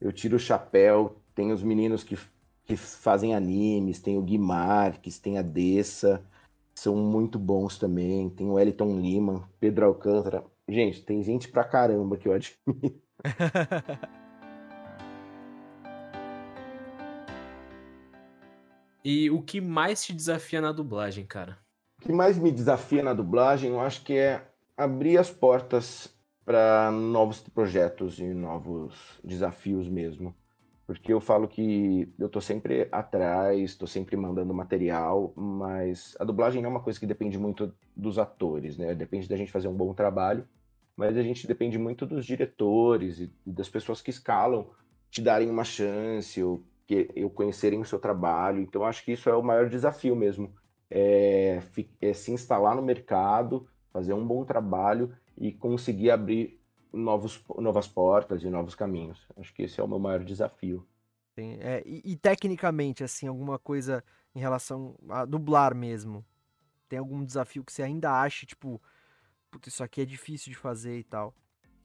[0.00, 1.16] eu tiro o chapéu.
[1.34, 2.16] Tem os meninos que
[2.64, 6.24] que fazem animes, tem o Gui Marques, tem a Dessa,
[6.74, 10.44] são muito bons também, tem o Eliton Lima, Pedro Alcântara.
[10.68, 13.00] Gente, tem gente pra caramba que eu admiro.
[19.04, 21.58] e o que mais te desafia na dublagem, cara?
[22.02, 24.44] que mais me desafia na dublagem, eu acho que é
[24.76, 26.12] abrir as portas
[26.44, 30.34] para novos projetos e novos desafios mesmo.
[30.92, 36.62] Porque eu falo que eu tô sempre atrás, tô sempre mandando material, mas a dublagem
[36.62, 38.94] é uma coisa que depende muito dos atores, né?
[38.94, 40.46] Depende da gente fazer um bom trabalho,
[40.96, 44.70] mas a gente depende muito dos diretores e das pessoas que escalam
[45.10, 48.60] te darem uma chance ou que eu conhecerem o seu trabalho.
[48.60, 50.54] Então acho que isso é o maior desafio mesmo,
[50.90, 51.60] é,
[52.00, 56.61] é se instalar no mercado, fazer um bom trabalho e conseguir abrir
[56.92, 59.26] novos, novas portas e novos caminhos.
[59.36, 60.86] Acho que esse é o meu maior desafio.
[61.34, 66.24] Sim, é, e, e, tecnicamente, assim, alguma coisa em relação a dublar mesmo?
[66.88, 68.80] Tem algum desafio que você ainda acha, tipo,
[69.52, 71.34] Puta, isso aqui é difícil de fazer e tal?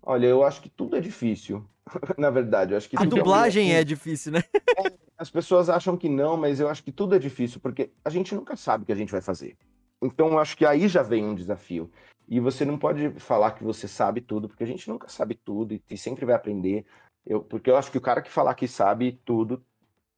[0.02, 1.68] Olha, eu acho que tudo é difícil.
[2.18, 4.42] Na verdade, eu acho que a dublagem é, é difícil, né?
[4.78, 8.10] É, as pessoas acham que não, mas eu acho que tudo é difícil porque a
[8.10, 9.58] gente nunca sabe o que a gente vai fazer.
[10.02, 11.92] Então, eu acho que aí já vem um desafio.
[12.28, 15.74] E você não pode falar que você sabe tudo, porque a gente nunca sabe tudo
[15.74, 16.86] e, e sempre vai aprender.
[17.26, 19.64] Eu, porque eu acho que o cara que falar que sabe tudo,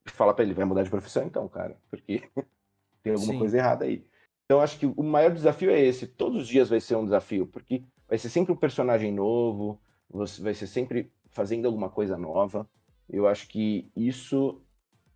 [0.05, 2.23] fala para ele, vai mudar de profissão então, cara, porque
[3.03, 3.39] tem alguma Sim.
[3.39, 4.03] coisa errada aí.
[4.45, 6.07] Então, acho que o maior desafio é esse.
[6.07, 10.41] Todos os dias vai ser um desafio, porque vai ser sempre um personagem novo, você
[10.41, 12.67] vai ser sempre fazendo alguma coisa nova.
[13.07, 14.61] Eu acho que isso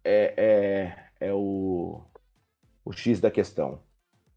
[0.03, 0.33] é,
[1.19, 2.03] é, é o,
[2.85, 3.81] o X da questão.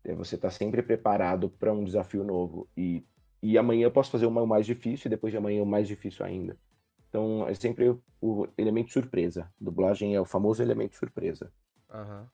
[0.06, 2.68] É você estar tá sempre preparado para um desafio novo.
[2.76, 3.04] E,
[3.42, 6.24] e amanhã eu posso fazer uma mais difícil, e depois de amanhã o mais difícil
[6.24, 6.56] ainda.
[7.08, 9.50] Então é sempre o, o elemento surpresa.
[9.60, 11.52] Dublagem é o famoso elemento surpresa.
[11.92, 12.26] Uhum.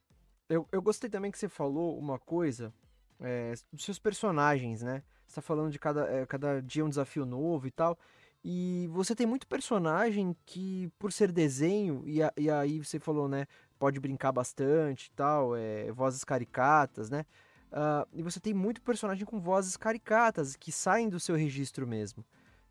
[0.48, 2.72] Eu, eu gostei também que você falou uma coisa
[3.20, 5.02] é, dos seus personagens, né?
[5.26, 7.98] Você tá falando de cada, é, cada dia um desafio novo e tal.
[8.44, 13.28] E você tem muito personagem que, por ser desenho, e, a, e aí você falou,
[13.28, 13.46] né?
[13.78, 17.24] Pode brincar bastante e tal, é, vozes caricatas, né?
[17.72, 22.22] Uh, e você tem muito personagem com vozes caricatas que saem do seu registro mesmo.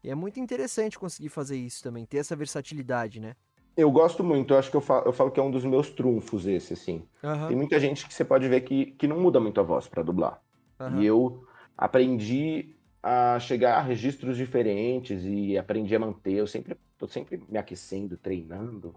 [0.04, 3.36] E é muito interessante conseguir fazer isso também, ter essa versatilidade, né?
[3.76, 5.90] Eu gosto muito, eu acho que eu falo, eu falo que é um dos meus
[5.90, 7.04] trunfos esse, assim.
[7.24, 7.48] Uhum.
[7.48, 10.04] Tem muita gente que você pode ver que, que não muda muito a voz para
[10.04, 10.42] dublar.
[10.80, 11.02] Uhum.
[11.02, 16.34] E eu aprendi a chegar a registros diferentes e aprendi a manter.
[16.34, 18.94] Eu sempre tô sempre me aquecendo, treinando,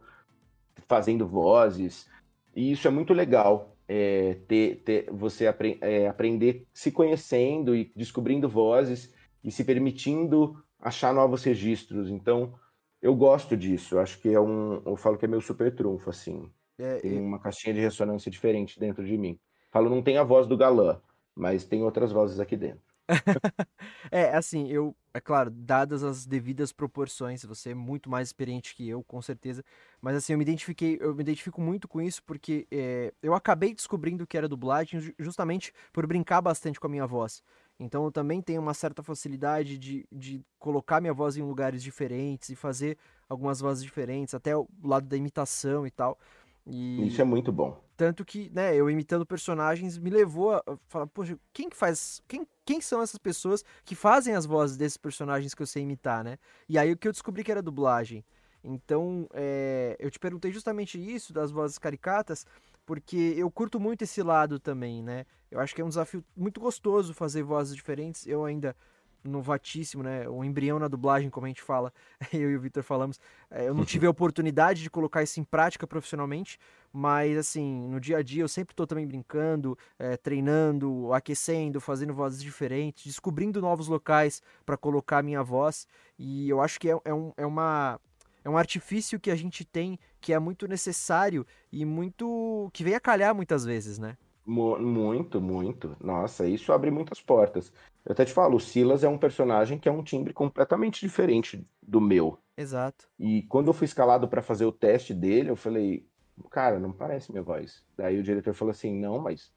[0.86, 2.10] fazendo vozes.
[2.54, 3.73] E isso é muito legal.
[3.87, 10.62] É, ter, ter, você apre, é, aprender se conhecendo e descobrindo vozes e se permitindo
[10.81, 12.09] achar novos registros.
[12.09, 12.55] Então,
[13.03, 13.99] eu gosto disso.
[13.99, 14.83] Acho que é um.
[14.87, 16.51] Eu falo que é meu super trunfo, assim.
[16.79, 19.38] É, tem uma caixinha de ressonância diferente dentro de mim.
[19.70, 21.01] Falo, não tem a voz do galã,
[21.35, 22.93] mas tem outras vozes aqui dentro.
[24.10, 28.88] é, assim, eu, é claro, dadas as devidas proporções, você é muito mais experiente que
[28.88, 29.64] eu, com certeza.
[30.00, 33.74] Mas assim, eu me identifiquei, eu me identifico muito com isso porque é, eu acabei
[33.74, 37.42] descobrindo que era dublagem justamente por brincar bastante com a minha voz.
[37.78, 42.48] Então eu também tenho uma certa facilidade de, de colocar minha voz em lugares diferentes
[42.48, 42.96] e fazer
[43.28, 46.18] algumas vozes diferentes, até o lado da imitação e tal.
[46.66, 47.78] Isso é muito bom.
[47.96, 52.22] Tanto que, né, eu imitando personagens me levou a falar, poxa, quem que faz.
[52.26, 56.24] Quem, quem são essas pessoas que fazem as vozes desses personagens que eu sei imitar,
[56.24, 56.38] né?
[56.68, 58.24] E aí o que eu descobri que era dublagem.
[58.62, 62.46] Então, é, eu te perguntei justamente isso, das vozes caricatas,
[62.87, 65.27] porque eu curto muito esse lado também, né?
[65.50, 68.27] Eu acho que é um desafio muito gostoso fazer vozes diferentes.
[68.27, 68.74] Eu ainda
[69.22, 70.29] novatíssimo, né?
[70.29, 71.92] O embrião na dublagem, como a gente fala,
[72.33, 73.18] eu e o Victor falamos.
[73.50, 76.59] É, eu não tive a oportunidade de colocar isso em prática profissionalmente,
[76.96, 82.14] mas assim, no dia a dia eu sempre estou também brincando, é, treinando, aquecendo, fazendo
[82.14, 85.88] vozes diferentes, descobrindo novos locais para colocar a minha voz.
[86.16, 88.00] E eu acho que é, é, um, é uma
[88.44, 92.70] é um artifício que a gente tem que é muito necessário e muito.
[92.72, 94.16] que vem a calhar muitas vezes, né?
[94.46, 95.96] Muito, muito.
[96.00, 97.72] Nossa, isso abre muitas portas.
[98.04, 101.66] Eu até te falo, o Silas é um personagem que é um timbre completamente diferente
[101.83, 102.38] do meu.
[102.57, 103.09] Exato.
[103.18, 106.07] E quando eu fui escalado para fazer o teste dele, eu falei,
[106.51, 107.85] cara, não parece minha voz.
[107.97, 109.53] Daí o diretor falou assim: não, mas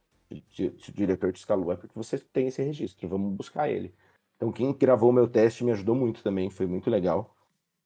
[0.52, 3.94] se o diretor te escalou é porque você tem esse registro, vamos buscar ele.
[4.36, 7.36] Então, quem gravou meu teste me ajudou muito também, foi muito legal.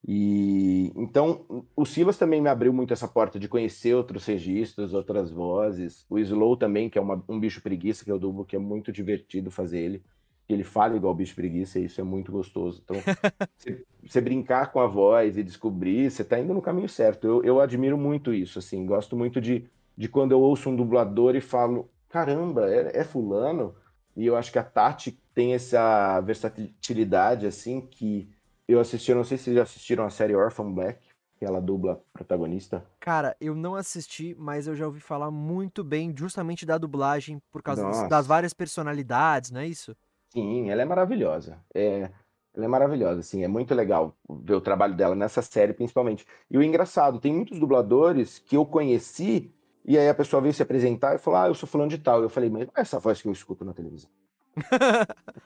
[0.05, 5.29] E então o Silas também me abriu muito essa porta de conhecer outros registros, outras
[5.31, 6.05] vozes.
[6.09, 8.91] O Slow também, que é uma, um bicho preguiça, que o dublo, que é muito
[8.91, 10.03] divertido fazer ele.
[10.53, 12.81] Ele fala igual bicho preguiça, e isso é muito gostoso.
[12.83, 12.97] Então,
[14.03, 17.27] você, brincar com a voz e descobrir, você está indo no caminho certo.
[17.27, 18.85] Eu, eu admiro muito isso, assim.
[18.85, 23.75] Gosto muito de, de quando eu ouço um dublador e falo, caramba, é, é fulano.
[24.15, 28.29] E eu acho que a Tati tem essa versatilidade, assim, que
[28.67, 30.99] eu assisti, eu não sei se vocês já assistiram a série Orphan Black.
[31.37, 32.85] que ela dubla protagonista.
[32.99, 37.63] Cara, eu não assisti, mas eu já ouvi falar muito bem justamente da dublagem, por
[37.63, 39.95] causa das, das várias personalidades, não é isso?
[40.31, 41.59] Sim, ela é maravilhosa.
[41.73, 42.09] É,
[42.53, 46.25] ela é maravilhosa, assim, é muito legal ver o trabalho dela nessa série, principalmente.
[46.49, 49.53] E o engraçado, tem muitos dubladores que eu conheci,
[49.85, 52.21] e aí a pessoa veio se apresentar e falou: Ah, eu sou fulano de tal.
[52.21, 54.09] Eu falei, mas não é essa voz que eu escuto na televisão.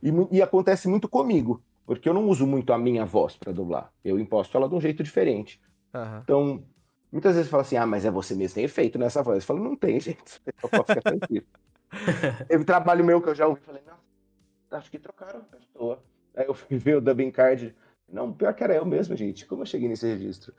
[0.00, 3.92] E, e acontece muito comigo, porque eu não uso muito a minha voz para dublar.
[4.04, 5.60] Eu imposto ela de um jeito diferente.
[5.92, 6.20] Aham.
[6.22, 6.64] Então,
[7.10, 9.38] muitas vezes fala assim: ah, mas é você mesmo, tem efeito nessa voz.
[9.38, 10.40] Eu falo, não tem, gente.
[10.46, 11.46] Eu posso ficar tranquilo.
[12.48, 16.02] Teve trabalho meu que eu já ouvi falei, não, acho que trocaram a pessoa.
[16.36, 17.74] Aí eu fui ver o dubbing card.
[18.08, 19.46] Não, pior que era eu mesmo, gente.
[19.46, 20.54] Como eu cheguei nesse registro?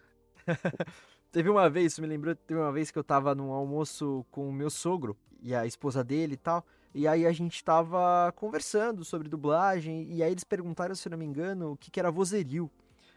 [1.32, 4.50] Teve uma vez, isso me lembrou, teve uma vez que eu tava num almoço com
[4.50, 6.66] o meu sogro e a esposa dele e tal.
[6.92, 11.20] E aí a gente tava conversando sobre dublagem, e aí eles perguntaram, se eu não
[11.20, 12.70] me engano, o que, que era vozerio.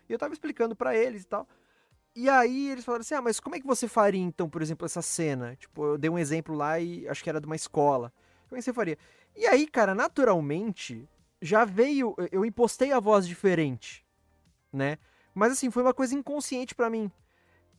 [0.06, 1.48] E eu tava explicando pra eles e tal.
[2.14, 4.84] E aí eles falaram assim: ah, mas como é que você faria então, por exemplo,
[4.84, 5.56] essa cena?
[5.56, 8.12] Tipo, eu dei um exemplo lá e acho que era de uma escola.
[8.48, 8.98] Como é que você faria?
[9.34, 11.08] E aí, cara, naturalmente,
[11.40, 12.14] já veio.
[12.30, 14.04] Eu impostei a voz diferente,
[14.72, 14.98] né?
[15.34, 17.10] Mas assim, foi uma coisa inconsciente pra mim.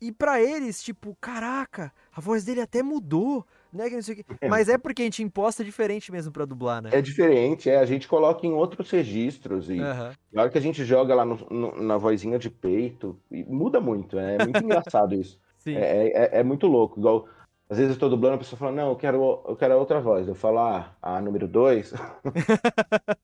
[0.02, 3.90] E pra eles, tipo, caraca, a voz dele até mudou, né?
[3.90, 4.26] que não sei o quê.
[4.50, 6.90] Mas é porque a gente imposta diferente mesmo pra dublar, né?
[6.94, 10.12] É diferente, é, a gente coloca em outros registros e Aham.
[10.32, 14.18] na hora que a gente joga lá no- no- na vozinha de peito, muda muito,
[14.20, 15.40] é muito engraçado isso.
[15.58, 15.76] Sim.
[15.76, 17.28] É, é- é muito louco, igual
[17.70, 20.28] às vezes eu tô dublando, a pessoa fala, não, eu quero, eu quero outra voz.
[20.28, 21.92] Eu falo, ah, a número dois.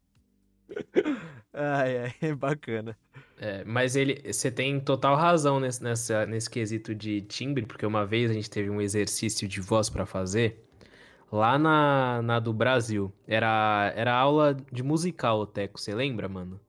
[1.53, 2.97] Ai, ai, é bacana.
[3.41, 8.05] É, mas ele, você tem total razão nesse, nessa, nesse quesito de timbre, porque uma
[8.05, 10.61] vez a gente teve um exercício de voz pra fazer
[11.31, 13.13] lá na, na do Brasil.
[13.27, 16.59] Era, era aula de musical, Teco, você lembra, mano?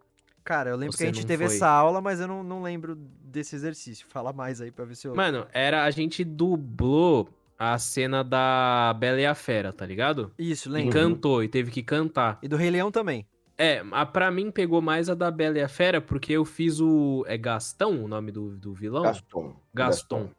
[0.44, 1.54] Cara, eu lembro Você que a gente teve foi?
[1.56, 4.06] essa aula, mas eu não, não lembro desse exercício.
[4.08, 5.14] Fala mais aí pra ver se eu.
[5.14, 7.28] Mano, era a gente dublou
[7.58, 10.32] a cena da Bela e a Fera, tá ligado?
[10.38, 10.92] Isso, E lembro.
[10.92, 12.38] cantou, e teve que cantar.
[12.42, 13.26] E do Rei Leão também.
[13.62, 16.80] É, a, pra mim pegou mais a da Bela e a Fera, porque eu fiz
[16.80, 17.24] o.
[17.26, 19.02] É Gastão o nome do, do vilão?
[19.02, 19.54] Gaston.
[19.74, 20.30] Gaston.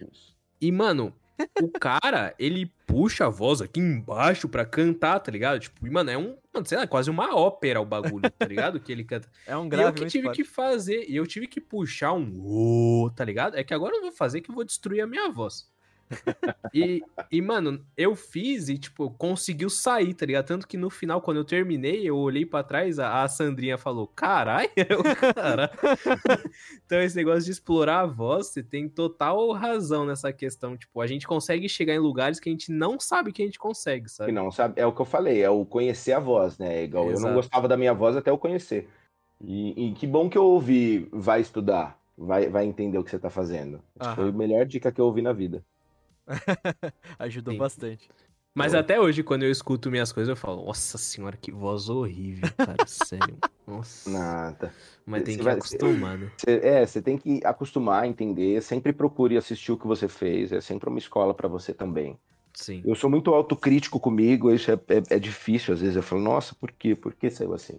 [0.00, 0.36] Isso.
[0.60, 1.12] E, mano,
[1.60, 5.58] o cara, ele puxa a voz aqui embaixo pra cantar, tá ligado?
[5.58, 6.36] Tipo, e, mano, é um.
[6.54, 8.78] Mano, sei lá, quase uma ópera o bagulho, tá ligado?
[8.78, 9.28] Que ele canta.
[9.44, 10.36] É um E eu grave que tive forte.
[10.36, 13.56] que fazer, e eu tive que puxar um ô, tá ligado?
[13.56, 15.68] É que agora eu vou fazer que eu vou destruir a minha voz.
[16.72, 20.46] E, e, mano, eu fiz e, tipo, conseguiu sair, tá ligado?
[20.46, 24.06] Tanto que no final, quando eu terminei, eu olhei pra trás, a, a Sandrinha falou,
[24.06, 25.02] carai, eu,
[25.34, 25.70] cara.
[26.84, 30.76] então, esse negócio de explorar a voz, você tem total razão nessa questão.
[30.76, 33.58] Tipo, a gente consegue chegar em lugares que a gente não sabe que a gente
[33.58, 34.32] consegue, Que sabe?
[34.32, 34.80] não, sabe?
[34.80, 36.84] É o que eu falei, é o conhecer a voz, né?
[36.84, 37.34] Igual eu não Exato.
[37.34, 38.88] gostava da minha voz até eu conhecer.
[39.40, 43.18] E, e que bom que eu ouvi, vai estudar, vai, vai entender o que você
[43.18, 43.80] tá fazendo.
[43.98, 45.64] Acho que foi a melhor dica que eu ouvi na vida.
[47.18, 47.58] Ajudou Sim.
[47.58, 48.08] bastante.
[48.54, 52.48] Mas até hoje, quando eu escuto minhas coisas, eu falo, nossa senhora, que voz horrível,
[52.56, 53.36] cara, sério.
[53.64, 54.10] Nossa.
[54.10, 54.74] Nada.
[55.06, 56.30] Mas tem Você que vai- acostumar, né?
[56.38, 58.60] Cê- é, você tem que acostumar, entender.
[58.62, 60.50] Sempre procure assistir o que você fez.
[60.50, 62.18] É sempre uma escola pra você também.
[62.52, 62.82] Sim.
[62.84, 65.72] Eu sou muito autocrítico comigo, isso é, é- é difícil.
[65.74, 66.96] Às vezes eu falo, nossa, por quê?
[66.96, 67.78] Por que saiu assim?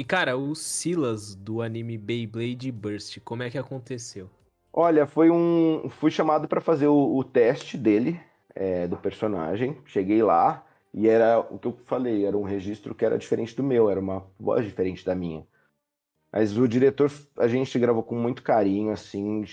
[0.00, 4.30] E, cara, o Silas do anime Beyblade Burst, como é que aconteceu?
[4.72, 5.90] Olha, foi um.
[5.90, 8.18] Fui chamado pra fazer o, o teste dele,
[8.54, 9.76] é, do personagem.
[9.84, 13.62] Cheguei lá e era o que eu falei, era um registro que era diferente do
[13.62, 15.46] meu, era uma voz diferente da minha.
[16.32, 19.44] Mas o diretor, a gente gravou com muito carinho, assim.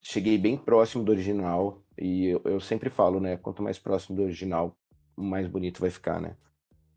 [0.00, 1.82] Cheguei bem próximo do original.
[2.00, 3.36] E eu, eu sempre falo, né?
[3.36, 4.74] Quanto mais próximo do original,
[5.14, 6.34] mais bonito vai ficar, né?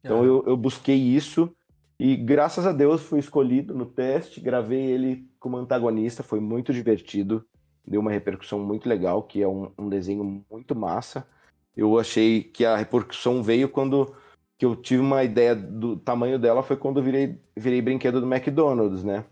[0.01, 1.53] Então eu, eu busquei isso
[1.99, 7.45] e graças a Deus fui escolhido no teste, gravei ele como antagonista, foi muito divertido,
[7.85, 11.27] deu uma repercussão muito legal, que é um, um desenho muito massa.
[11.75, 14.15] Eu achei que a repercussão veio quando
[14.57, 18.27] que eu tive uma ideia do tamanho dela, foi quando eu virei, virei brinquedo do
[18.27, 19.25] McDonald's, né?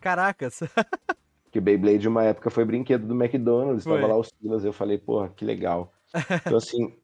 [0.00, 0.60] Caracas.
[1.50, 4.00] Que Beyblade, uma época, foi brinquedo do McDonald's, Foi.
[4.00, 5.92] tava lá os Silas, eu falei, porra, que legal.
[6.46, 6.96] Então, assim,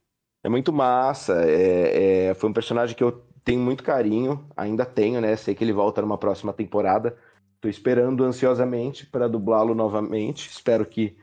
[0.42, 5.22] é muito massa, é, é- foi um personagem que eu tenho muito carinho, ainda tenho,
[5.22, 5.34] né?
[5.34, 7.16] Sei que ele volta numa próxima temporada.
[7.62, 10.50] Tô esperando ansiosamente para dublá-lo novamente.
[10.50, 11.16] Espero que,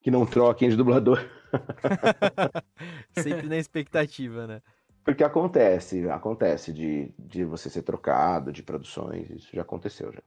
[0.00, 1.18] que não troquem de dublador.
[3.12, 4.62] Sempre na expectativa, né?
[5.04, 10.22] Porque acontece, acontece de, de você ser trocado, de produções, isso já aconteceu já.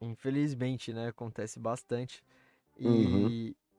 [0.00, 1.08] Infelizmente, né?
[1.08, 2.24] Acontece bastante.
[2.80, 3.32] E, Uhum.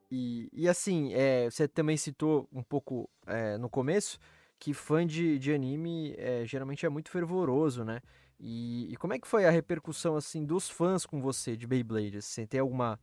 [0.08, 4.20] e, e assim, é, você também citou um pouco é, no começo
[4.58, 8.00] que fã de, de anime é, geralmente é muito fervoroso, né?
[8.40, 12.22] E, e, como é que foi a repercussão, assim, dos fãs com você de Beyblade?
[12.22, 12.98] Você tem alguma,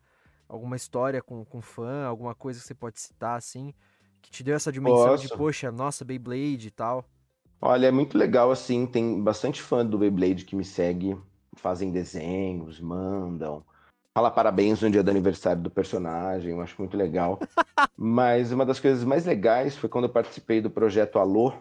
[0.47, 3.74] alguma história com, com fã, alguma coisa que você pode citar, assim,
[4.22, 5.28] que te deu essa dimensão Posso.
[5.28, 7.06] de, poxa, nossa, Beyblade e tal?
[7.62, 11.18] Olha, é muito legal, assim, tem bastante fã do Beyblade que me segue,
[11.56, 13.64] fazem desenhos, mandam,
[14.16, 17.38] fala parabéns no dia do aniversário do personagem, eu acho muito legal.
[17.97, 21.53] Mas uma das coisas mais legais foi quando eu participei do projeto Alô,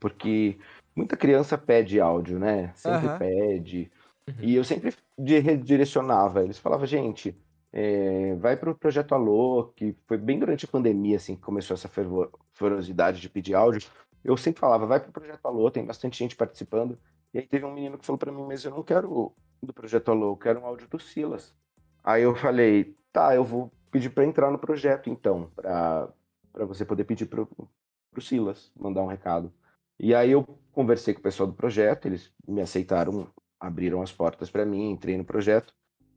[0.00, 0.58] porque
[0.96, 2.72] muita criança pede áudio, né?
[2.74, 3.18] Sempre uhum.
[3.18, 3.92] pede.
[4.26, 4.34] Uhum.
[4.40, 6.42] E eu sempre redirecionava.
[6.42, 7.38] Eles falavam, gente,
[7.72, 11.74] é, vai para o projeto Alô, que foi bem durante a pandemia, assim, que começou
[11.74, 13.88] essa fervorosidade de pedir áudio.
[14.24, 16.98] Eu sempre falava, vai para o projeto Alô, tem bastante gente participando.
[17.32, 19.32] E aí teve um menino que falou para mim, mas eu não quero
[19.62, 21.54] do projeto Alô, eu quero um áudio do Silas.
[22.02, 27.04] Aí eu falei, tá, eu vou pedir para entrar no projeto, então, para você poder
[27.04, 29.52] pedir para o Silas mandar um recado.
[29.98, 33.28] E aí eu conversei com o pessoal do projeto, eles me aceitaram,
[33.60, 35.72] abriram as portas para mim, entrei no projeto.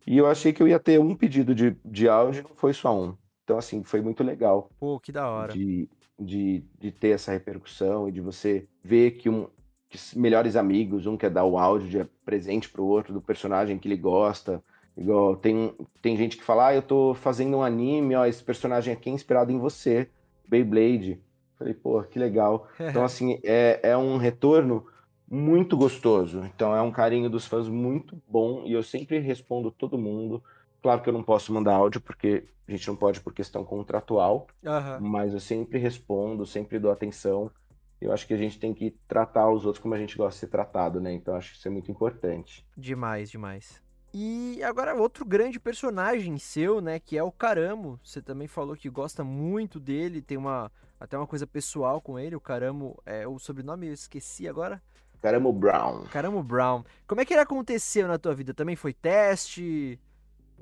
[0.07, 2.95] E eu achei que eu ia ter um pedido de, de áudio, não foi só
[2.97, 3.15] um.
[3.43, 4.69] Então, assim, foi muito legal.
[4.79, 5.53] Pô, que da hora.
[5.53, 9.47] De, de, de ter essa repercussão e de você ver que um
[9.88, 13.88] que melhores amigos, um quer dar o áudio de presente pro outro do personagem que
[13.88, 14.63] ele gosta.
[14.97, 18.93] Igual tem, tem gente que fala, ah, eu tô fazendo um anime, ó, esse personagem
[18.93, 20.09] aqui é inspirado em você,
[20.47, 21.21] Beyblade.
[21.57, 22.67] Falei, pô, que legal.
[22.79, 24.85] Então, assim, é, é um retorno
[25.29, 26.43] muito gostoso.
[26.45, 30.43] Então, é um carinho dos fãs muito bom e eu sempre respondo todo mundo.
[30.81, 34.47] Claro que eu não posso mandar áudio porque a gente não pode por questão contratual,
[34.63, 34.99] uhum.
[35.07, 37.51] mas eu sempre respondo, sempre dou atenção.
[37.99, 40.39] Eu acho que a gente tem que tratar os outros como a gente gosta de
[40.39, 41.11] ser tratado, né?
[41.13, 42.65] Então, acho que isso é muito importante.
[42.77, 43.84] Demais, demais.
[44.18, 47.99] E agora outro grande personagem seu, né, que é o Caramo.
[48.01, 52.34] Você também falou que gosta muito dele, tem uma até uma coisa pessoal com ele.
[52.34, 54.82] O Caramo, é o sobrenome eu esqueci agora.
[55.22, 56.05] Caramo Brown.
[56.05, 56.86] Caramo Brown.
[57.05, 58.53] Como é que ele aconteceu na tua vida?
[58.53, 59.99] Também foi teste?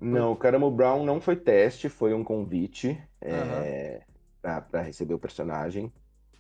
[0.01, 2.87] Não, o Caramo Brown não foi teste, foi um convite
[3.21, 3.29] uhum.
[3.29, 4.01] é,
[4.41, 5.93] para receber o personagem.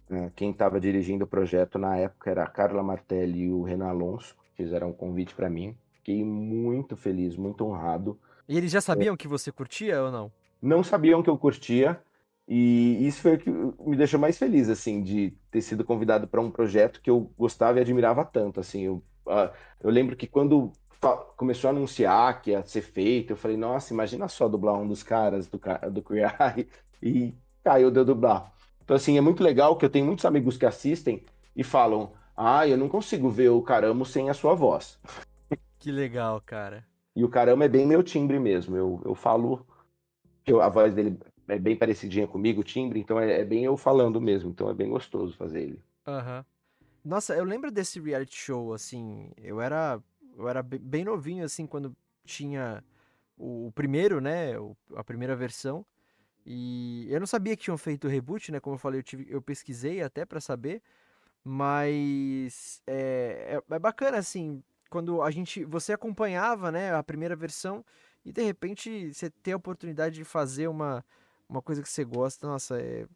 [0.09, 3.89] É, quem estava dirigindo o projeto na época era a Carla Martelli e o Renan
[3.89, 5.77] Alonso, fizeram um convite para mim.
[6.03, 8.19] Fiquei muito feliz, muito honrado.
[8.45, 10.29] E eles já sabiam é, que você curtia ou não?
[10.61, 11.97] Não sabiam que eu curtia.
[12.45, 16.41] E isso foi o que me deixou mais feliz, assim, de ter sido convidado para
[16.41, 18.81] um projeto que eu gostava e admirava tanto, assim.
[18.81, 18.95] Eu,
[19.25, 19.49] uh,
[19.81, 20.73] eu lembro que quando
[21.37, 25.03] começou a anunciar que ia ser feito, eu falei, nossa, imagina só dublar um dos
[25.03, 25.57] caras do,
[25.89, 26.67] do Queer Eye
[27.01, 27.33] e
[27.63, 28.51] caiu de eu dublar.
[28.83, 31.23] Então, assim, é muito legal que eu tenho muitos amigos que assistem
[31.55, 34.99] e falam, ah, eu não consigo ver o Caramo sem a sua voz.
[35.83, 36.87] Que legal, cara.
[37.13, 39.67] E o Caramo é bem meu timbre mesmo, eu, eu falo,
[40.47, 43.75] eu, a voz dele é bem parecidinha comigo, o timbre, então é, é, bem eu
[43.75, 45.83] falando mesmo, então é bem gostoso fazer ele.
[46.07, 46.37] Aham.
[46.37, 46.45] Uhum.
[47.03, 50.01] Nossa, eu lembro desse reality show, assim, eu era,
[50.37, 52.81] eu era bem novinho, assim, quando tinha
[53.37, 55.85] o, o primeiro, né, o, a primeira versão,
[56.45, 59.27] e eu não sabia que tinham feito o reboot, né, como eu falei, eu, tive,
[59.29, 60.81] eu pesquisei até para saber,
[61.43, 64.63] mas é, é, é bacana, assim,
[64.93, 67.83] quando a gente, você acompanhava, né, a primeira versão,
[68.23, 71.03] e de repente você ter a oportunidade de fazer uma
[71.49, 73.07] uma coisa que você gosta, nossa, é,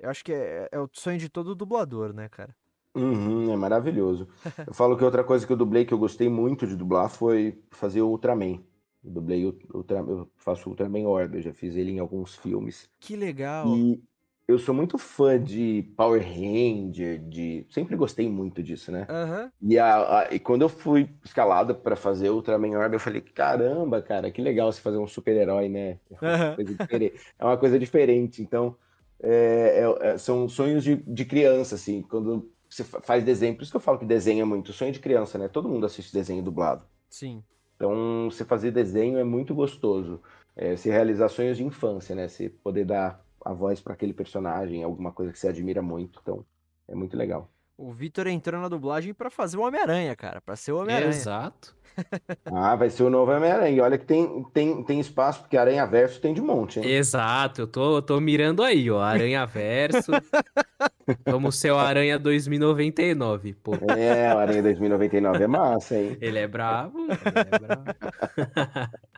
[0.00, 2.54] eu acho que é, é o sonho de todo dublador, né, cara?
[2.94, 4.28] Uhum, é maravilhoso.
[4.64, 7.60] eu falo que outra coisa que eu dublei que eu gostei muito de dublar foi
[7.70, 8.62] fazer o Ultraman.
[9.04, 12.36] Eu dublei o Ultraman, eu faço o Ultraman Orbe, eu já fiz ele em alguns
[12.36, 12.88] filmes.
[13.00, 13.76] Que legal.
[13.76, 14.00] E
[14.46, 19.06] eu sou muito fã de Power Ranger, de sempre gostei muito disso, né?
[19.08, 19.50] Uhum.
[19.62, 24.02] E, a, a, e quando eu fui escalada para fazer Ultraman Orb, eu falei, caramba,
[24.02, 25.98] cara, que legal você fazer um super-herói, né?
[26.10, 27.10] É uma, uhum.
[27.38, 28.42] é uma coisa diferente.
[28.42, 28.76] Então,
[29.22, 33.56] é, é, é, são sonhos de, de criança, assim, quando você faz desenho.
[33.56, 35.48] Por isso que eu falo que desenho é muito sonho de criança, né?
[35.48, 36.84] Todo mundo assiste desenho dublado.
[37.08, 37.42] Sim.
[37.76, 40.20] Então, você fazer desenho é muito gostoso.
[40.54, 42.28] É, se realizar sonhos de infância, né?
[42.28, 46.18] Se poder dar a voz para aquele personagem, alguma coisa que você admira muito.
[46.22, 46.44] Então,
[46.88, 47.50] é muito legal.
[47.76, 51.10] O Vitor entrou na dublagem para fazer o Homem-Aranha, cara, para ser o Homem-Aranha.
[51.10, 51.76] Exato.
[52.46, 53.82] ah, vai ser o novo Homem-Aranha.
[53.82, 56.88] Olha que tem, tem, tem espaço, porque Aranha Verso tem de monte, hein?
[56.88, 59.00] Exato, eu tô, tô mirando aí, ó.
[59.00, 60.12] Aranha Verso.
[61.26, 63.74] Vamos ser o Aranha 2099, pô.
[63.96, 66.16] É, o Aranha 2099 é massa, hein?
[66.20, 67.18] Ele é bravo, ele
[67.50, 67.84] é bravo.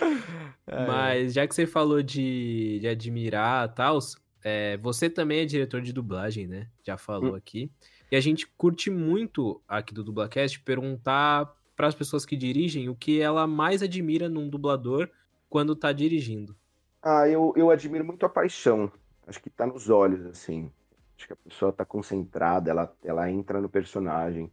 [0.86, 3.98] Mas já que você falou de, de admirar tal,
[4.42, 6.68] é, você também é diretor de dublagem, né?
[6.82, 7.36] Já falou hum.
[7.36, 7.70] aqui.
[8.10, 12.94] E a gente curte muito aqui do Dublacast perguntar para as pessoas que dirigem o
[12.94, 15.08] que ela mais admira num dublador
[15.48, 16.54] quando tá dirigindo.
[17.02, 18.90] Ah, eu, eu admiro muito a paixão.
[19.26, 20.70] Acho que tá nos olhos, assim.
[21.16, 24.50] Acho que a pessoa tá concentrada, ela, ela entra no personagem.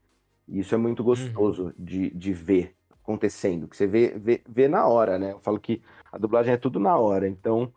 [0.48, 1.74] E isso é muito gostoso uhum.
[1.78, 2.76] de, de ver
[3.08, 5.32] acontecendo, que você vê, vê, vê na hora, né?
[5.32, 5.82] Eu falo que
[6.12, 7.72] a dublagem é tudo na hora, então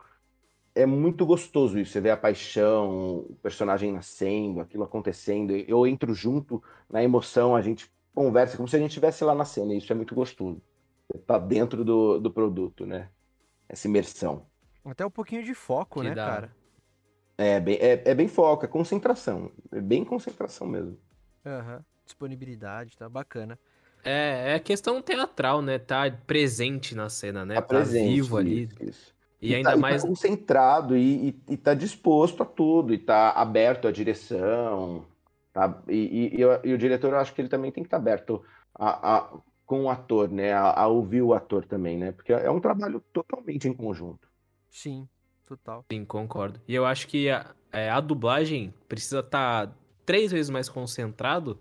[0.75, 1.93] é muito gostoso isso.
[1.93, 5.53] Você vê a paixão, o personagem nascendo, aquilo acontecendo.
[5.53, 9.45] Eu entro junto na emoção, a gente conversa como se a gente estivesse lá na
[9.45, 10.61] cena, e isso é muito gostoso.
[11.07, 13.09] Você tá dentro do, do produto, né?
[13.69, 14.47] Essa imersão.
[14.85, 16.27] Até um pouquinho de foco, que né, dá.
[16.27, 16.57] cara?
[17.39, 19.53] É bem, é, é bem foco, é concentração.
[19.71, 20.99] É bem concentração mesmo.
[21.45, 21.85] Uhum.
[22.05, 23.59] Disponibilidade, tá bacana.
[24.05, 25.79] É, é questão teatral, né?
[25.79, 27.55] Tá presente na cena, né?
[27.57, 28.69] Tá, tá presente, vivo ali.
[28.81, 29.15] Isso.
[29.41, 30.03] E, e ainda tá, mais.
[30.03, 35.05] E tá concentrado e, e, e tá disposto a tudo, e tá aberto à direção.
[35.53, 35.83] Tá?
[35.89, 38.43] E, e, e, o diretor, eu acho que ele também tem que estar tá aberto
[38.75, 39.31] a, a,
[39.67, 40.53] com o ator, né?
[40.53, 42.13] A, a, ouvir o ator também, né?
[42.13, 44.29] Porque é um trabalho totalmente em conjunto.
[44.71, 45.09] Sim,
[45.47, 45.85] total.
[45.91, 46.61] Sim, concordo.
[46.69, 49.75] E eu acho que a, é, a dublagem precisa estar tá
[50.05, 51.59] três vezes mais concentrado,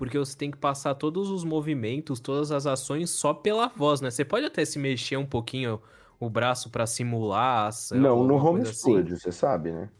[0.00, 4.10] porque você tem que passar todos os movimentos, todas as ações só pela voz, né?
[4.10, 5.78] Você pode até se mexer um pouquinho
[6.18, 7.98] o braço para simular ação.
[7.98, 8.72] Não, no home assim.
[8.72, 9.90] studio, você sabe, né?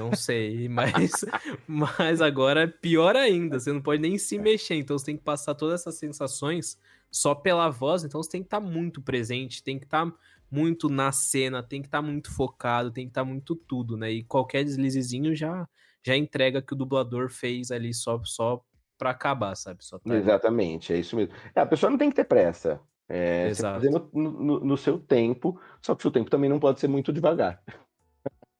[0.00, 1.24] Não sei, mas,
[1.64, 3.60] mas agora é pior ainda.
[3.60, 6.76] Você não pode nem se mexer, então você tem que passar todas essas sensações
[7.08, 8.02] só pela voz.
[8.02, 10.16] Então você tem que estar tá muito presente, tem que estar tá
[10.50, 13.96] muito na cena, tem que estar tá muito focado, tem que estar tá muito tudo,
[13.96, 14.10] né?
[14.10, 15.68] E qualquer deslizezinho já
[16.04, 18.60] já entrega que o dublador fez ali só só
[18.96, 19.84] para acabar, sabe?
[19.84, 21.34] Só tá Exatamente, é isso mesmo.
[21.54, 22.80] É, a pessoa não tem que ter pressa.
[23.08, 23.80] É, Exato.
[23.80, 26.80] Você fazer no, no, no, seu tempo, só que o seu tempo também não pode
[26.80, 27.62] ser muito devagar.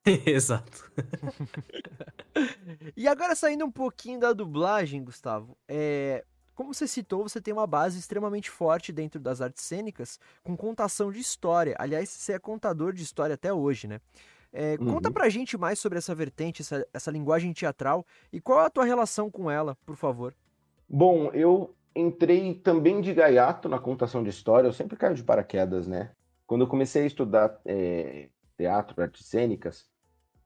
[0.24, 0.92] Exato.
[2.96, 6.24] e agora saindo um pouquinho da dublagem, Gustavo, é,
[6.54, 11.12] como você citou, você tem uma base extremamente forte dentro das artes cênicas com contação
[11.12, 11.76] de história.
[11.78, 14.00] Aliás, você é contador de história até hoje, né?
[14.58, 14.94] É, uhum.
[14.94, 18.86] Conta pra gente mais sobre essa vertente, essa, essa linguagem teatral e qual a tua
[18.86, 20.34] relação com ela, por favor.
[20.88, 25.86] Bom, eu entrei também de gaiato na contação de história, eu sempre caio de paraquedas,
[25.86, 26.10] né?
[26.46, 29.86] Quando eu comecei a estudar é, teatro, artes cênicas,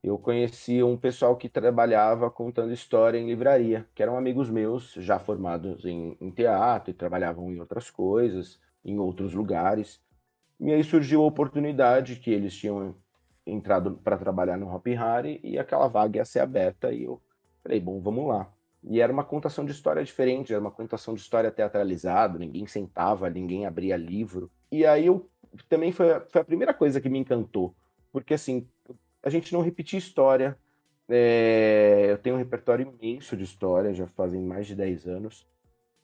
[0.03, 5.19] eu conheci um pessoal que trabalhava contando história em livraria, que eram amigos meus, já
[5.19, 10.01] formados em, em teatro e trabalhavam em outras coisas, em outros lugares.
[10.59, 12.93] E aí surgiu a oportunidade que eles tinham
[13.45, 17.21] entrado para trabalhar no Hop Harry e aquela vaga ia ser aberta e eu
[17.63, 18.51] falei, bom, vamos lá.
[18.83, 23.29] E era uma contação de história diferente, era uma contação de história teatralizada, ninguém sentava,
[23.29, 24.51] ninguém abria livro.
[24.71, 25.29] E aí eu
[25.69, 27.75] também foi, foi a primeira coisa que me encantou,
[28.11, 28.67] porque assim,
[29.21, 30.57] a gente não repetia história.
[31.07, 35.47] É, eu tenho um repertório imenso de história, já fazem mais de 10 anos.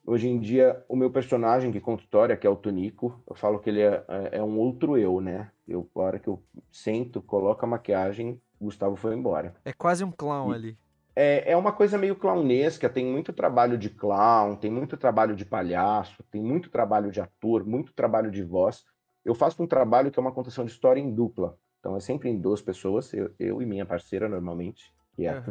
[0.07, 3.59] Hoje em dia, o meu personagem que conta história, que é o Tonico, eu falo
[3.59, 5.51] que ele é, é, é um outro eu, né?
[5.67, 6.41] Eu, a hora que eu
[6.71, 9.53] sento, coloco a maquiagem, Gustavo foi embora.
[9.65, 10.77] É quase um clown e, ali
[11.19, 15.43] é, é uma coisa meio clownesca, tem muito trabalho de clown, tem muito trabalho de
[15.43, 18.85] palhaço, tem muito trabalho de ator, muito trabalho de voz.
[19.25, 21.57] Eu faço um trabalho que é uma contação de história em dupla.
[21.79, 25.37] Então é sempre em duas pessoas, eu, eu e minha parceira normalmente, que é a
[25.37, 25.41] uhum.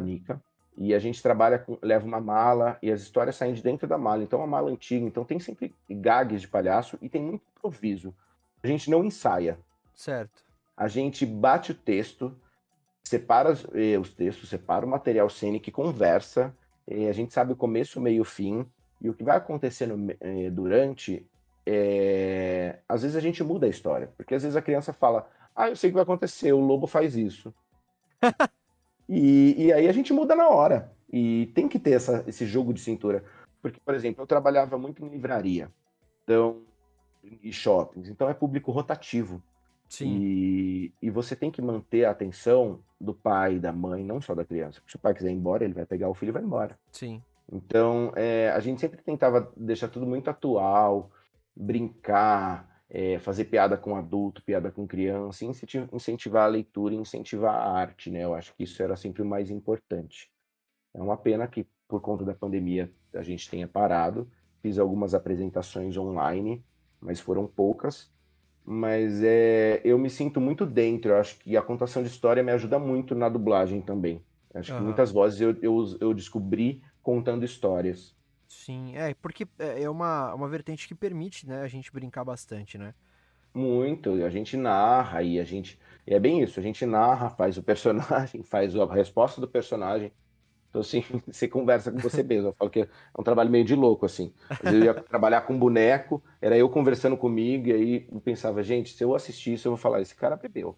[0.77, 3.97] E a gente trabalha com, leva uma mala e as histórias saem de dentro da
[3.97, 4.21] mala.
[4.21, 8.13] Então é uma mala antiga, então tem sempre gags de palhaço e tem muito improviso.
[8.63, 9.57] A gente não ensaia.
[9.95, 10.43] Certo.
[10.75, 12.35] A gente bate o texto,
[13.03, 16.55] separa eh, os textos, separa o material cênico e conversa.
[16.87, 18.63] a gente sabe o começo, meio, fim.
[19.01, 21.25] E o que vai acontecendo eh, durante,
[21.65, 22.77] é...
[22.87, 24.11] às vezes a gente muda a história.
[24.15, 26.85] Porque às vezes a criança fala, ah, eu sei o que vai acontecer, o lobo
[26.85, 27.51] faz isso.
[29.07, 30.91] e, e, aí a gente muda na hora.
[31.11, 33.23] E tem que ter essa, esse jogo de cintura.
[33.61, 35.71] Porque, por exemplo, eu trabalhava muito em livraria.
[36.23, 36.61] Então,
[37.23, 38.09] e shoppings.
[38.09, 39.41] Então é público rotativo.
[39.87, 40.17] Sim.
[40.19, 44.43] E, e você tem que manter a atenção do pai, da mãe, não só da
[44.43, 44.81] criança.
[44.85, 46.77] Se o pai quiser ir embora, ele vai pegar o filho e vai embora.
[46.91, 47.21] Sim.
[47.51, 51.09] Então, é, a gente sempre tentava deixar tudo muito atual,
[51.55, 58.09] brincar, é, fazer piada com adulto, piada com criança, incentivar a leitura, incentivar a arte,
[58.09, 58.23] né?
[58.23, 60.31] Eu acho que isso era sempre o mais importante.
[60.93, 64.29] É uma pena que, por conta da pandemia, a gente tenha parado.
[64.61, 66.63] Fiz algumas apresentações online,
[66.99, 68.11] mas foram poucas
[68.69, 71.11] mas é, eu me sinto muito dentro.
[71.11, 74.21] Eu acho que a contação de história me ajuda muito na dublagem também.
[74.53, 74.79] Acho uhum.
[74.79, 78.13] que muitas vozes eu, eu, eu, descobri contando histórias.
[78.47, 82.77] Sim, é, porque é, é uma, uma vertente que permite né, a gente brincar bastante,
[82.77, 82.93] né?
[83.53, 85.79] Muito, a gente narra e a gente.
[86.05, 90.13] É bem isso, a gente narra, faz o personagem, faz a resposta do personagem,
[90.69, 92.49] então, assim, você conversa com você mesmo.
[92.49, 94.33] Eu falo que é um trabalho meio de louco, assim.
[94.61, 99.03] Eu ia trabalhar com boneco, era eu conversando comigo, e aí eu pensava, gente, se
[99.03, 100.77] eu assistir isso, eu vou falar, esse cara bebeu.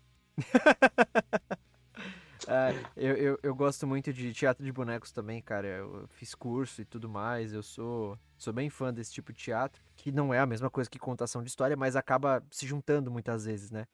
[2.50, 5.68] É, eu, eu, eu gosto muito de teatro de bonecos também, cara.
[5.68, 7.54] Eu fiz curso e tudo mais.
[7.54, 10.90] Eu sou, sou bem fã desse tipo de teatro, que não é a mesma coisa
[10.90, 13.88] que contação de história, mas acaba se juntando muitas vezes, né?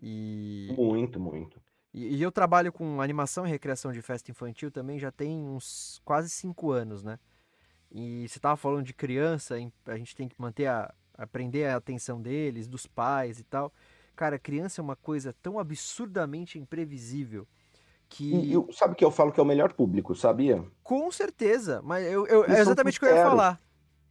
[0.00, 1.60] E, Muito, muito.
[1.92, 6.00] e, e eu trabalho com animação e recreação de festa infantil também já tem uns
[6.04, 7.18] quase cinco anos, né?
[7.90, 12.22] E você tava falando de criança, a gente tem que manter a, aprender a atenção
[12.22, 13.72] deles, dos pais e tal.
[14.14, 17.46] Cara, criança é uma coisa tão absurdamente imprevisível
[18.08, 18.34] que.
[18.34, 20.64] E, eu- sabe que eu falo que é o melhor público, sabia?
[20.82, 23.60] Com certeza, mas eu, eu- é exatamente o que eu ia falar.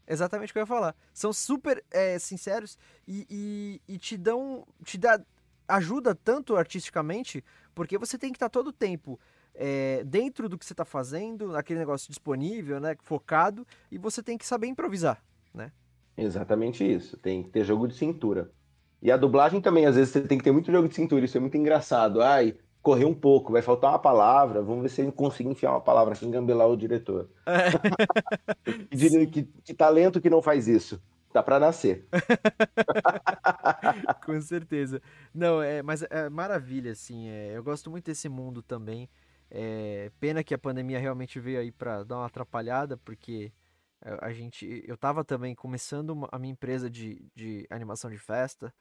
[0.08, 0.96] Exatamente o que eu ia falar.
[1.14, 2.78] São super é, sinceros
[3.08, 3.28] e,
[3.88, 4.66] e, e te dão.
[4.84, 5.20] te dá.
[5.68, 7.44] ajuda tanto artisticamente,
[7.76, 9.20] porque você tem que estar todo o tempo
[9.54, 12.96] é, dentro do que você está fazendo, naquele negócio disponível, né?
[13.04, 15.22] Focado, e você tem que saber improvisar.
[16.16, 17.18] Exatamente isso.
[17.18, 18.52] Tem que ter jogo de cintura.
[19.02, 21.24] E a dublagem também, às vezes, você tem que ter muito jogo de cintura.
[21.26, 22.22] Isso é muito engraçado.
[22.22, 24.62] Ai, correr um pouco, vai faltar uma palavra.
[24.62, 27.30] Vamos ver se ele consegue enfiar uma palavra aqui, engambelar o diretor.
[28.90, 31.02] Que, dire- que- que talento que não faz isso.
[31.34, 32.08] Tá pra nascer.
[34.26, 35.02] Com certeza.
[35.34, 37.28] Não, é, mas é maravilha, assim.
[37.28, 39.10] é, eu gosto muito desse mundo também.
[39.52, 43.52] É, pena que a pandemia realmente veio aí pra dar uma atrapalhada, porque
[44.02, 48.74] é, a gente, eu tava também começando a minha empresa de, de animação de festa,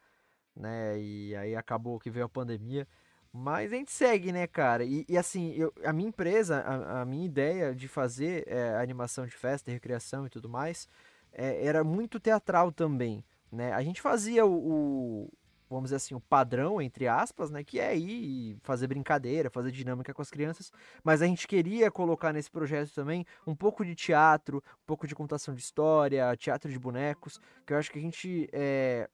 [0.54, 0.98] né?
[1.00, 2.86] E aí acabou que veio a pandemia.
[3.32, 4.84] Mas a gente segue, né, cara?
[4.84, 9.26] E, e assim, eu- a minha empresa, a, a minha ideia de fazer é, animação
[9.26, 10.88] de festa, recreação e tudo mais,
[11.32, 13.72] é, era muito teatral também, né?
[13.72, 15.32] A gente fazia o, o-
[15.68, 17.62] vamos dizer assim, o padrão, entre aspas, né?
[17.62, 20.72] Que é ir fazer brincadeira, fazer dinâmica com as crianças,
[21.04, 25.14] mas a gente queria colocar nesse projeto também um pouco de teatro, um pouco de
[25.14, 29.08] contação de história, teatro de bonecos, que eu acho que a gente é,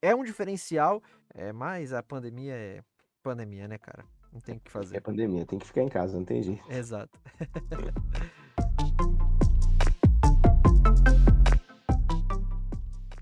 [0.00, 1.02] é um diferencial,
[1.34, 2.82] é, mas a pandemia é
[3.22, 4.04] pandemia, né, cara?
[4.32, 5.00] Não tem o que É fazer.
[5.00, 6.62] pandemia, tem que ficar em casa, não tem jeito.
[6.70, 7.18] Exato.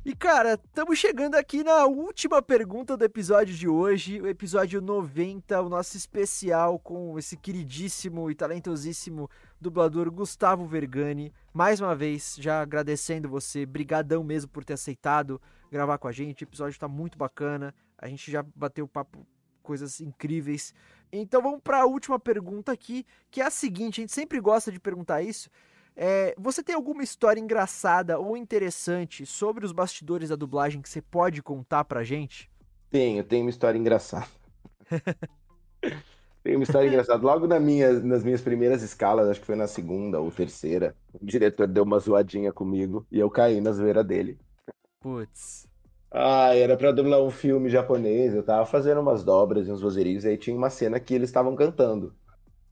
[0.03, 5.61] E cara, estamos chegando aqui na última pergunta do episódio de hoje, o episódio 90,
[5.61, 9.29] o nosso especial com esse queridíssimo e talentosíssimo
[9.61, 11.33] dublador Gustavo Vergani.
[11.53, 15.41] Mais uma vez, já agradecendo você, brigadão mesmo por ter aceitado
[15.71, 16.43] gravar com a gente.
[16.43, 17.75] O episódio tá muito bacana.
[17.99, 19.25] A gente já bateu papo
[19.61, 20.75] coisas incríveis.
[21.13, 24.71] Então vamos para a última pergunta aqui, que é a seguinte, a gente sempre gosta
[24.71, 25.51] de perguntar isso.
[25.97, 31.03] É, você tem alguma história engraçada ou interessante sobre os bastidores da dublagem que você
[31.03, 32.51] pode contar pra gente?
[32.89, 34.27] Tenho, tenho uma história engraçada.
[36.43, 37.23] Tenho uma história engraçada.
[37.23, 41.25] Logo na minha, nas minhas primeiras escalas, acho que foi na segunda ou terceira, o
[41.25, 44.39] diretor deu uma zoadinha comigo e eu caí na zoeira dele.
[45.01, 45.70] Putz.
[46.13, 50.29] Ah, era pra dublar um filme japonês, eu tava fazendo umas dobras e uns e
[50.29, 52.17] aí tinha uma cena que eles estavam cantando,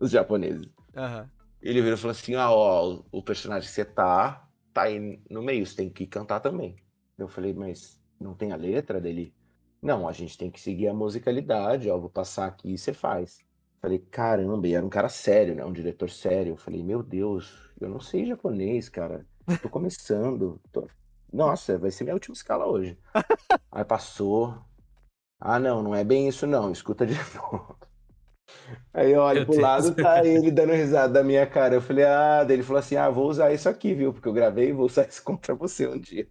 [0.01, 0.69] os japoneses.
[0.97, 1.31] Aham.
[1.61, 5.23] Ele virou e falou assim: Ah, ó, o- o personagem que você tá, tá aí
[5.31, 6.77] no meio, você tem que cantar também.
[7.17, 9.35] Eu falei, mas não tem a letra dele?
[9.83, 13.39] Não, a gente tem que seguir a musicalidade, ó, vou passar aqui e você faz.
[13.81, 15.65] Falei, caramba, e era um cara sério, né?
[15.65, 16.53] Um diretor sério.
[16.53, 19.27] Eu falei, meu Deus, eu não sei japonês, cara.
[19.61, 20.61] Tô começando.
[20.73, 20.91] tô-
[21.33, 22.99] Nossa, vai ser minha última escala hoje.
[23.71, 24.59] Aí passou.
[25.41, 26.73] Ah, não, não é bem isso, não.
[26.73, 27.77] Escuta de novo.
[28.93, 29.63] Aí eu olho Meu pro Deus.
[29.63, 31.75] lado, tá ele dando risada da minha cara.
[31.75, 34.13] Eu falei, ah, daí ele falou assim: ah, vou usar isso aqui, viu?
[34.13, 36.27] Porque eu gravei e vou usar isso contra você um dia.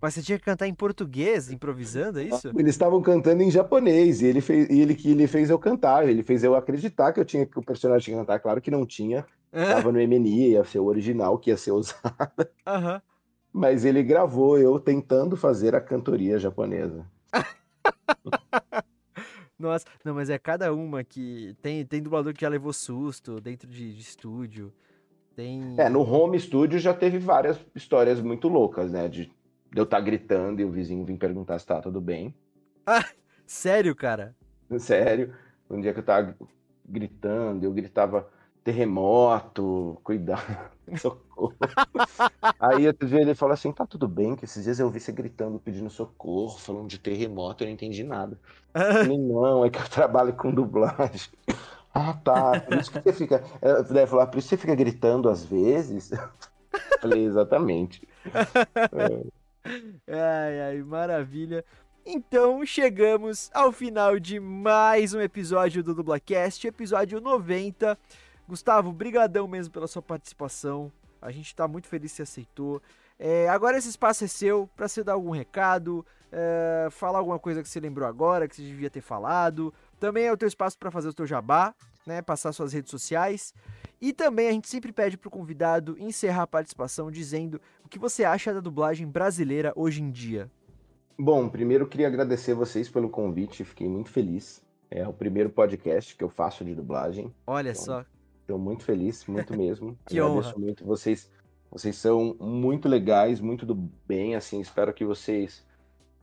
[0.00, 2.48] Mas você tinha que cantar em português, improvisando, é isso?
[2.50, 6.06] Eles estavam cantando em japonês e ele fez, e ele que ele fez eu cantar,
[6.06, 8.70] ele fez eu acreditar que eu tinha que o personagem tinha que cantar, claro que
[8.70, 9.26] não tinha,
[9.66, 12.02] tava no MNI, ia ser o original que ia ser usado,
[12.66, 13.02] Aham.
[13.56, 17.06] Mas ele gravou eu tentando fazer a cantoria japonesa.
[19.58, 21.56] Nossa, não, mas é cada uma que.
[21.62, 24.70] Tem, tem dublador que já levou susto dentro de, de estúdio.
[25.34, 25.74] Tem.
[25.78, 30.00] É, no home studio já teve várias histórias muito loucas, né, de, de eu estar
[30.00, 32.34] gritando e o vizinho vir perguntar se tá tudo bem.
[33.46, 34.36] Sério, cara?
[34.78, 35.32] Sério,
[35.70, 36.36] um dia que eu tava
[36.86, 38.28] gritando, eu gritava
[38.66, 40.42] terremoto, cuidado,
[40.98, 41.54] socorro.
[42.58, 45.12] Aí outro dia ele falou assim, tá tudo bem, que esses dias eu vi você
[45.12, 48.36] gritando, pedindo socorro, falando de terremoto, eu não entendi nada.
[48.74, 51.30] Eu falei, não, é que eu trabalho com dublagem.
[51.98, 55.30] Ah, tá, por isso que você fica, é, deve falar, por isso você fica gritando
[55.30, 56.12] às vezes?
[56.12, 56.28] Eu
[57.00, 58.06] Falei, exatamente.
[60.06, 61.64] Ai, ai, maravilha.
[62.04, 67.98] Então chegamos ao final de mais um episódio do Dublacast, episódio 90.
[68.48, 70.92] Gustavo, brigadão mesmo pela sua participação.
[71.20, 72.80] A gente tá muito feliz que você aceitou.
[73.18, 77.62] É, agora esse espaço é seu para você dar algum recado, é, falar alguma coisa
[77.62, 79.72] que você lembrou agora, que você devia ter falado.
[79.98, 81.74] Também é o teu espaço para fazer o teu jabá.
[82.06, 83.52] né, passar suas redes sociais.
[84.00, 88.22] E também a gente sempre pede pro convidado encerrar a participação dizendo o que você
[88.22, 90.48] acha da dublagem brasileira hoje em dia.
[91.18, 94.62] Bom, primeiro eu queria agradecer vocês pelo convite, fiquei muito feliz.
[94.88, 97.34] É o primeiro podcast que eu faço de dublagem.
[97.44, 98.04] Olha Então, só.
[98.46, 99.98] Estou muito feliz, muito mesmo.
[100.06, 100.58] Que Agradeço honra.
[100.58, 101.30] muito vocês.
[101.68, 105.66] Vocês são muito legais, muito do bem, assim, espero que vocês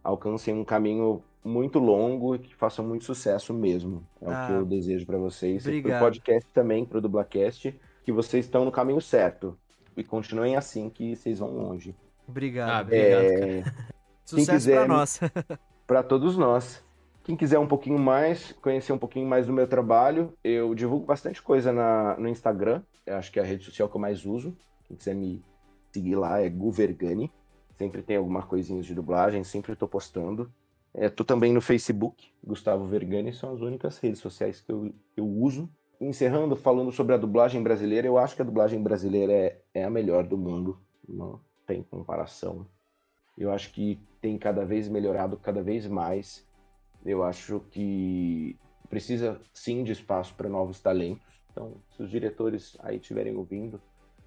[0.02, 4.08] alcancem um caminho muito longo e que façam muito sucesso mesmo.
[4.22, 5.66] É Ah, o que eu desejo para vocês.
[5.66, 6.00] E obrigado.
[6.00, 9.58] pro podcast também, pro Dublacast, que vocês estão no caminho certo.
[9.98, 11.94] E continuem assim que vocês vão longe.
[12.28, 12.70] Obrigado.
[12.70, 13.64] Ah, obrigado, É,
[14.26, 15.20] Sucesso quiser, pra nós.
[15.86, 16.82] para todos nós.
[17.24, 21.42] Quem quiser um pouquinho mais, conhecer um pouquinho mais do meu trabalho, eu divulgo bastante
[21.42, 22.84] coisa na, no Instagram.
[23.06, 24.56] Eu acho que é a rede social que eu mais uso.
[24.86, 25.42] Quem quiser me
[25.94, 27.32] seguir lá é Guvergani.
[27.78, 30.52] Sempre tem alguma coisinha de dublagem, sempre estou postando.
[30.94, 35.26] É, tô também no Facebook, Gustavo Vergani, são as únicas redes sociais que eu, eu
[35.26, 35.68] uso.
[36.00, 39.90] Encerrando, falando sobre a dublagem brasileira, eu acho que a dublagem brasileira é, é a
[39.90, 42.68] melhor do mundo, não tem comparação.
[43.38, 46.46] Eu acho que tem cada vez melhorado cada vez mais.
[47.06, 48.58] Eu acho que
[48.90, 51.26] precisa sim de espaço para novos talentos.
[51.52, 53.82] Então, se os diretores aí estiverem ouvindo,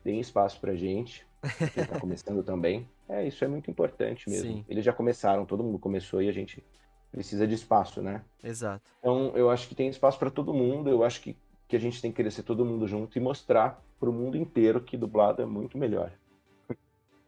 [0.05, 1.27] deem espaço para gente,
[1.72, 2.89] quem está começando também.
[3.09, 4.53] É, isso é muito importante mesmo.
[4.53, 4.64] Sim.
[4.68, 6.64] Eles já começaram, todo mundo começou e a gente
[7.11, 8.24] precisa de espaço, né?
[8.43, 8.85] Exato.
[8.99, 10.91] Então, eu acho que tem espaço para todo mundo.
[10.91, 14.11] Eu acho que, que a gente tem que crescer todo mundo junto e mostrar para
[14.11, 16.12] o mundo inteiro que dublado é muito melhor.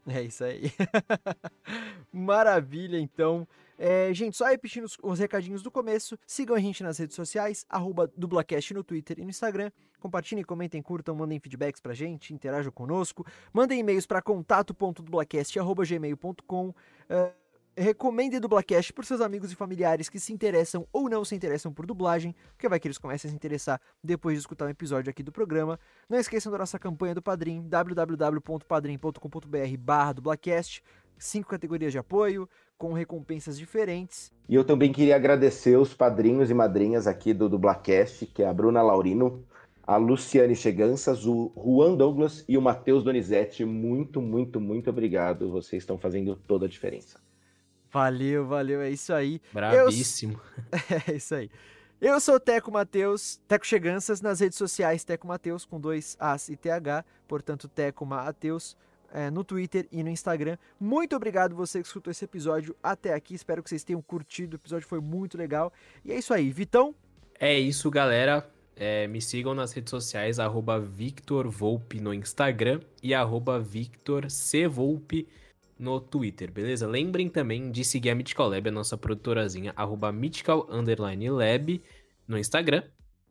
[0.10, 0.72] É isso aí.
[2.12, 3.48] Maravilha, então.
[3.78, 6.18] É, gente, só repetindo os, os recadinhos do começo.
[6.26, 9.70] Sigam a gente nas redes sociais, arroba dublacast no Twitter e no Instagram.
[10.00, 13.24] Compartilhem, comentem, curtam, mandem feedbacks pra gente, interajam conosco.
[13.52, 16.74] Mandem e-mails para contato.dublacast.gmail.com.
[17.08, 17.32] É,
[17.78, 21.86] recomendem Dublacast por seus amigos e familiares que se interessam ou não se interessam por
[21.86, 25.22] dublagem, porque vai que eles comecem a se interessar depois de escutar um episódio aqui
[25.22, 25.78] do programa.
[26.08, 30.82] Não esqueçam da nossa campanha do Padrim, www.padrim.com.br barra dublacast,
[31.16, 34.32] cinco categorias de apoio, com recompensas diferentes.
[34.48, 38.52] E eu também queria agradecer os padrinhos e madrinhas aqui do Dublacast, que é a
[38.52, 39.44] Bruna Laurino,
[39.86, 43.64] a Luciane Cheganças, o Juan Douglas e o Matheus Donizete.
[43.64, 45.50] Muito, muito, muito obrigado.
[45.50, 47.27] Vocês estão fazendo toda a diferença.
[47.90, 49.40] Valeu, valeu, é isso aí.
[49.52, 50.40] Brabíssimo.
[51.08, 51.50] É isso aí.
[52.00, 56.48] Eu sou o Teco Mateus, Teco Cheganças, nas redes sociais Teco Mateus com dois As
[56.48, 58.76] e TH, portanto Teco Mateus,
[59.12, 60.56] é, no Twitter e no Instagram.
[60.78, 64.60] Muito obrigado você que escutou esse episódio até aqui, espero que vocês tenham curtido, o
[64.60, 65.72] episódio foi muito legal.
[66.04, 66.94] E é isso aí, Vitão,
[67.40, 68.48] É isso, galera.
[68.76, 74.68] É, me sigam nas redes sociais, arroba Victor Volpe no Instagram e arroba Victor C.
[74.68, 75.26] Volpe
[75.78, 76.86] no Twitter, beleza?
[76.86, 80.66] Lembrem também de seguir a Mythical Lab, a nossa produtorazinha, arroba Mythical
[82.26, 82.82] no Instagram.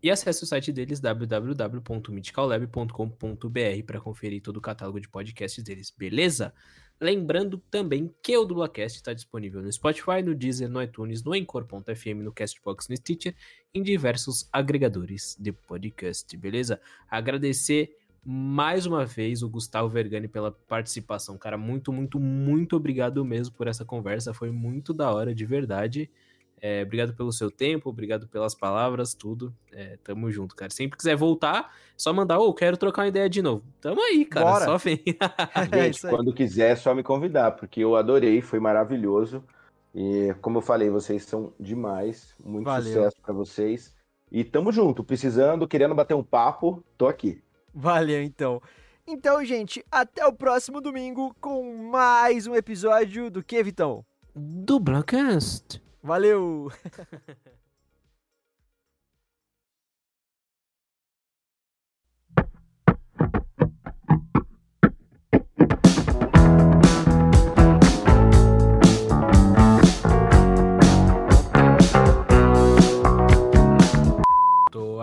[0.02, 6.54] E acesse o site deles, www.mythicallab.com.br para conferir todo o catálogo de podcasts deles, beleza?
[7.00, 12.24] Lembrando também que o Dublacast está disponível no Spotify, no Deezer, no iTunes, no Encore.fm,
[12.24, 13.36] no Castbox, no Stitcher,
[13.74, 16.80] em diversos agregadores de podcast, beleza?
[17.10, 17.96] Agradecer
[18.26, 21.58] mais uma vez o Gustavo Vergani pela participação, cara.
[21.58, 24.34] Muito, muito, muito obrigado mesmo por essa conversa.
[24.34, 26.10] Foi muito da hora, de verdade.
[26.60, 29.54] É, obrigado pelo seu tempo, obrigado pelas palavras, tudo.
[29.72, 30.72] É, tamo junto, cara.
[30.72, 33.64] Sempre quiser voltar, só mandar, ô, quero trocar uma ideia de novo.
[33.80, 34.46] Tamo aí, cara.
[34.46, 34.66] Bora.
[34.66, 35.04] Só vem.
[35.72, 36.16] é Gente, isso aí.
[36.16, 39.44] quando quiser, é só me convidar, porque eu adorei, foi maravilhoso.
[39.94, 42.34] E como eu falei, vocês são demais.
[42.44, 42.84] Muito Valeu.
[42.92, 43.96] sucesso para vocês.
[44.32, 47.42] E tamo junto, precisando, querendo bater um papo, tô aqui.
[47.74, 48.62] Valeu, então.
[49.06, 54.06] Então, gente, até o próximo domingo com mais um episódio do que, Vitão?
[54.36, 55.82] Dublacast.
[56.04, 56.72] Valeu!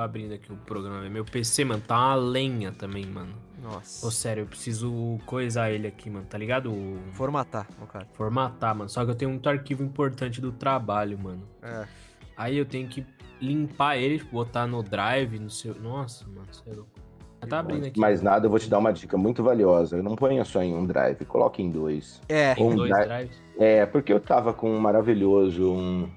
[0.05, 1.09] abrindo aqui o programa.
[1.09, 3.35] Meu PC, mano, tá uma lenha também, mano.
[3.63, 4.07] Nossa.
[4.07, 6.71] Ô, sério, eu preciso coisar ele aqui, mano, tá ligado?
[7.13, 8.07] Formatar, no cara.
[8.13, 8.91] Formatar, mano.
[8.91, 11.43] Só que eu tenho muito arquivo importante do trabalho, mano.
[11.63, 11.87] É.
[12.37, 13.07] Aí eu tenho que
[13.41, 15.75] limpar ele, botar no drive, no seu.
[15.75, 16.91] Nossa, mano, você é louco.
[17.49, 18.01] Tá abrindo aqui.
[18.01, 20.03] Mais nada, eu vou te dar uma dica muito valiosa.
[20.03, 22.21] Não ponha só em um drive, coloque em dois.
[22.29, 22.55] É.
[22.59, 23.09] Um dois drive.
[23.09, 23.43] drives.
[23.59, 26.09] É, porque eu tava com um maravilhoso, um,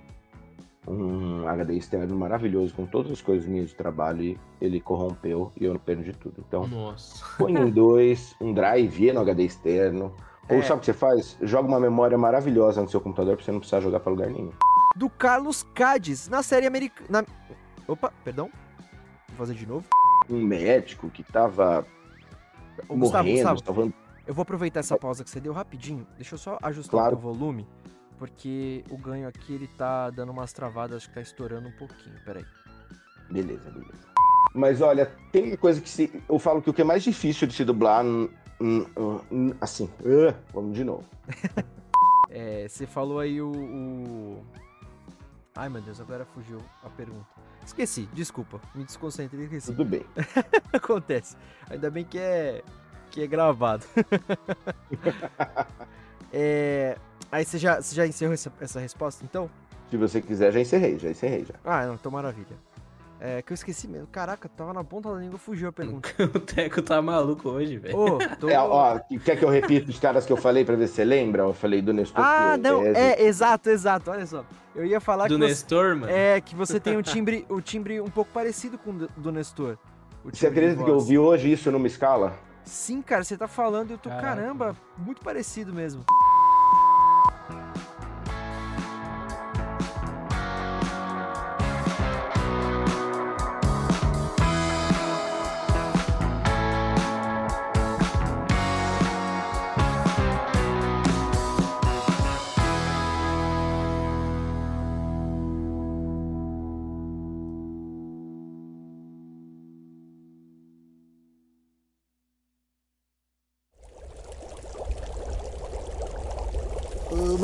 [0.88, 5.66] um HD externo maravilhoso com todas as coisas minhas de trabalho e ele corrompeu e
[5.66, 6.44] eu perdi tudo.
[6.48, 7.24] Então, Nossa.
[7.38, 10.14] põe em dois, um drive no HD externo.
[10.50, 10.62] Ou É.
[10.62, 11.38] sabe o que você faz?
[11.42, 14.52] Joga uma memória maravilhosa no seu computador pra você não precisar jogar pra lugar nenhum.
[14.96, 17.26] Do Carlos Cades, na série americana.
[17.88, 18.50] Opa, perdão.
[19.38, 19.86] fazer de novo.
[20.30, 21.86] Um médico que tava
[22.90, 23.94] Ô, Gustavo, morrendo, Gustavo, salvando.
[24.26, 26.08] eu vou aproveitar essa pausa que você deu rapidinho.
[26.16, 27.16] Deixa eu só ajustar Claro.
[27.18, 27.68] o volume,
[28.18, 32.16] porque o ganho aqui ele tá dando umas travadas, acho que tá estourando um pouquinho.
[32.26, 32.46] Peraí.
[33.30, 34.08] Beleza, beleza.
[34.54, 36.24] Mas olha, tem coisa que se.
[36.28, 38.04] Eu falo que o que é mais difícil de se dublar.
[39.62, 39.90] assim.
[40.54, 41.04] vamos de novo.
[42.30, 44.46] É, você falou aí o, o-
[45.56, 47.26] Ai meu Deus, agora fugiu a pergunta.
[47.66, 49.68] Esqueci, desculpa, me desconcentrei esqueci.
[49.72, 50.06] Tudo bem.
[50.74, 51.38] Acontece.
[51.70, 52.62] Ainda bem que é
[53.10, 53.86] que é gravado.
[56.34, 56.98] É,
[57.32, 59.50] Aí você já, você já encerrou essa, essa resposta, então?
[59.90, 61.56] Se você quiser, já encerrei, já encerrei já.
[61.66, 62.56] Ah, não, então maravilha.
[63.20, 64.06] É que eu esqueci mesmo.
[64.08, 66.08] Caraca, tava na ponta da língua, fugiu a pergunta.
[66.36, 67.98] O Teco tá maluco hoje, velho.
[67.98, 68.48] Ô, tô...
[68.50, 71.04] É, ó, quer que eu repita os caras que eu falei pra ver se você
[71.04, 71.42] lembra?
[71.44, 73.00] Eu falei do Nestor Ah, não, Piovese.
[73.00, 74.46] é, exato, exato, olha só.
[74.76, 76.12] Eu ia falar Do que você, Nestor, mano.
[76.12, 79.32] é, que você tem o timbre, o timbre um pouco parecido com o do- do
[79.32, 79.78] Nestor.
[80.24, 82.38] Você acredita que eu vi hoje isso numa escala?
[82.68, 84.28] Sim, cara, você tá falando e eu tô, Caraca.
[84.28, 86.04] caramba, muito parecido mesmo.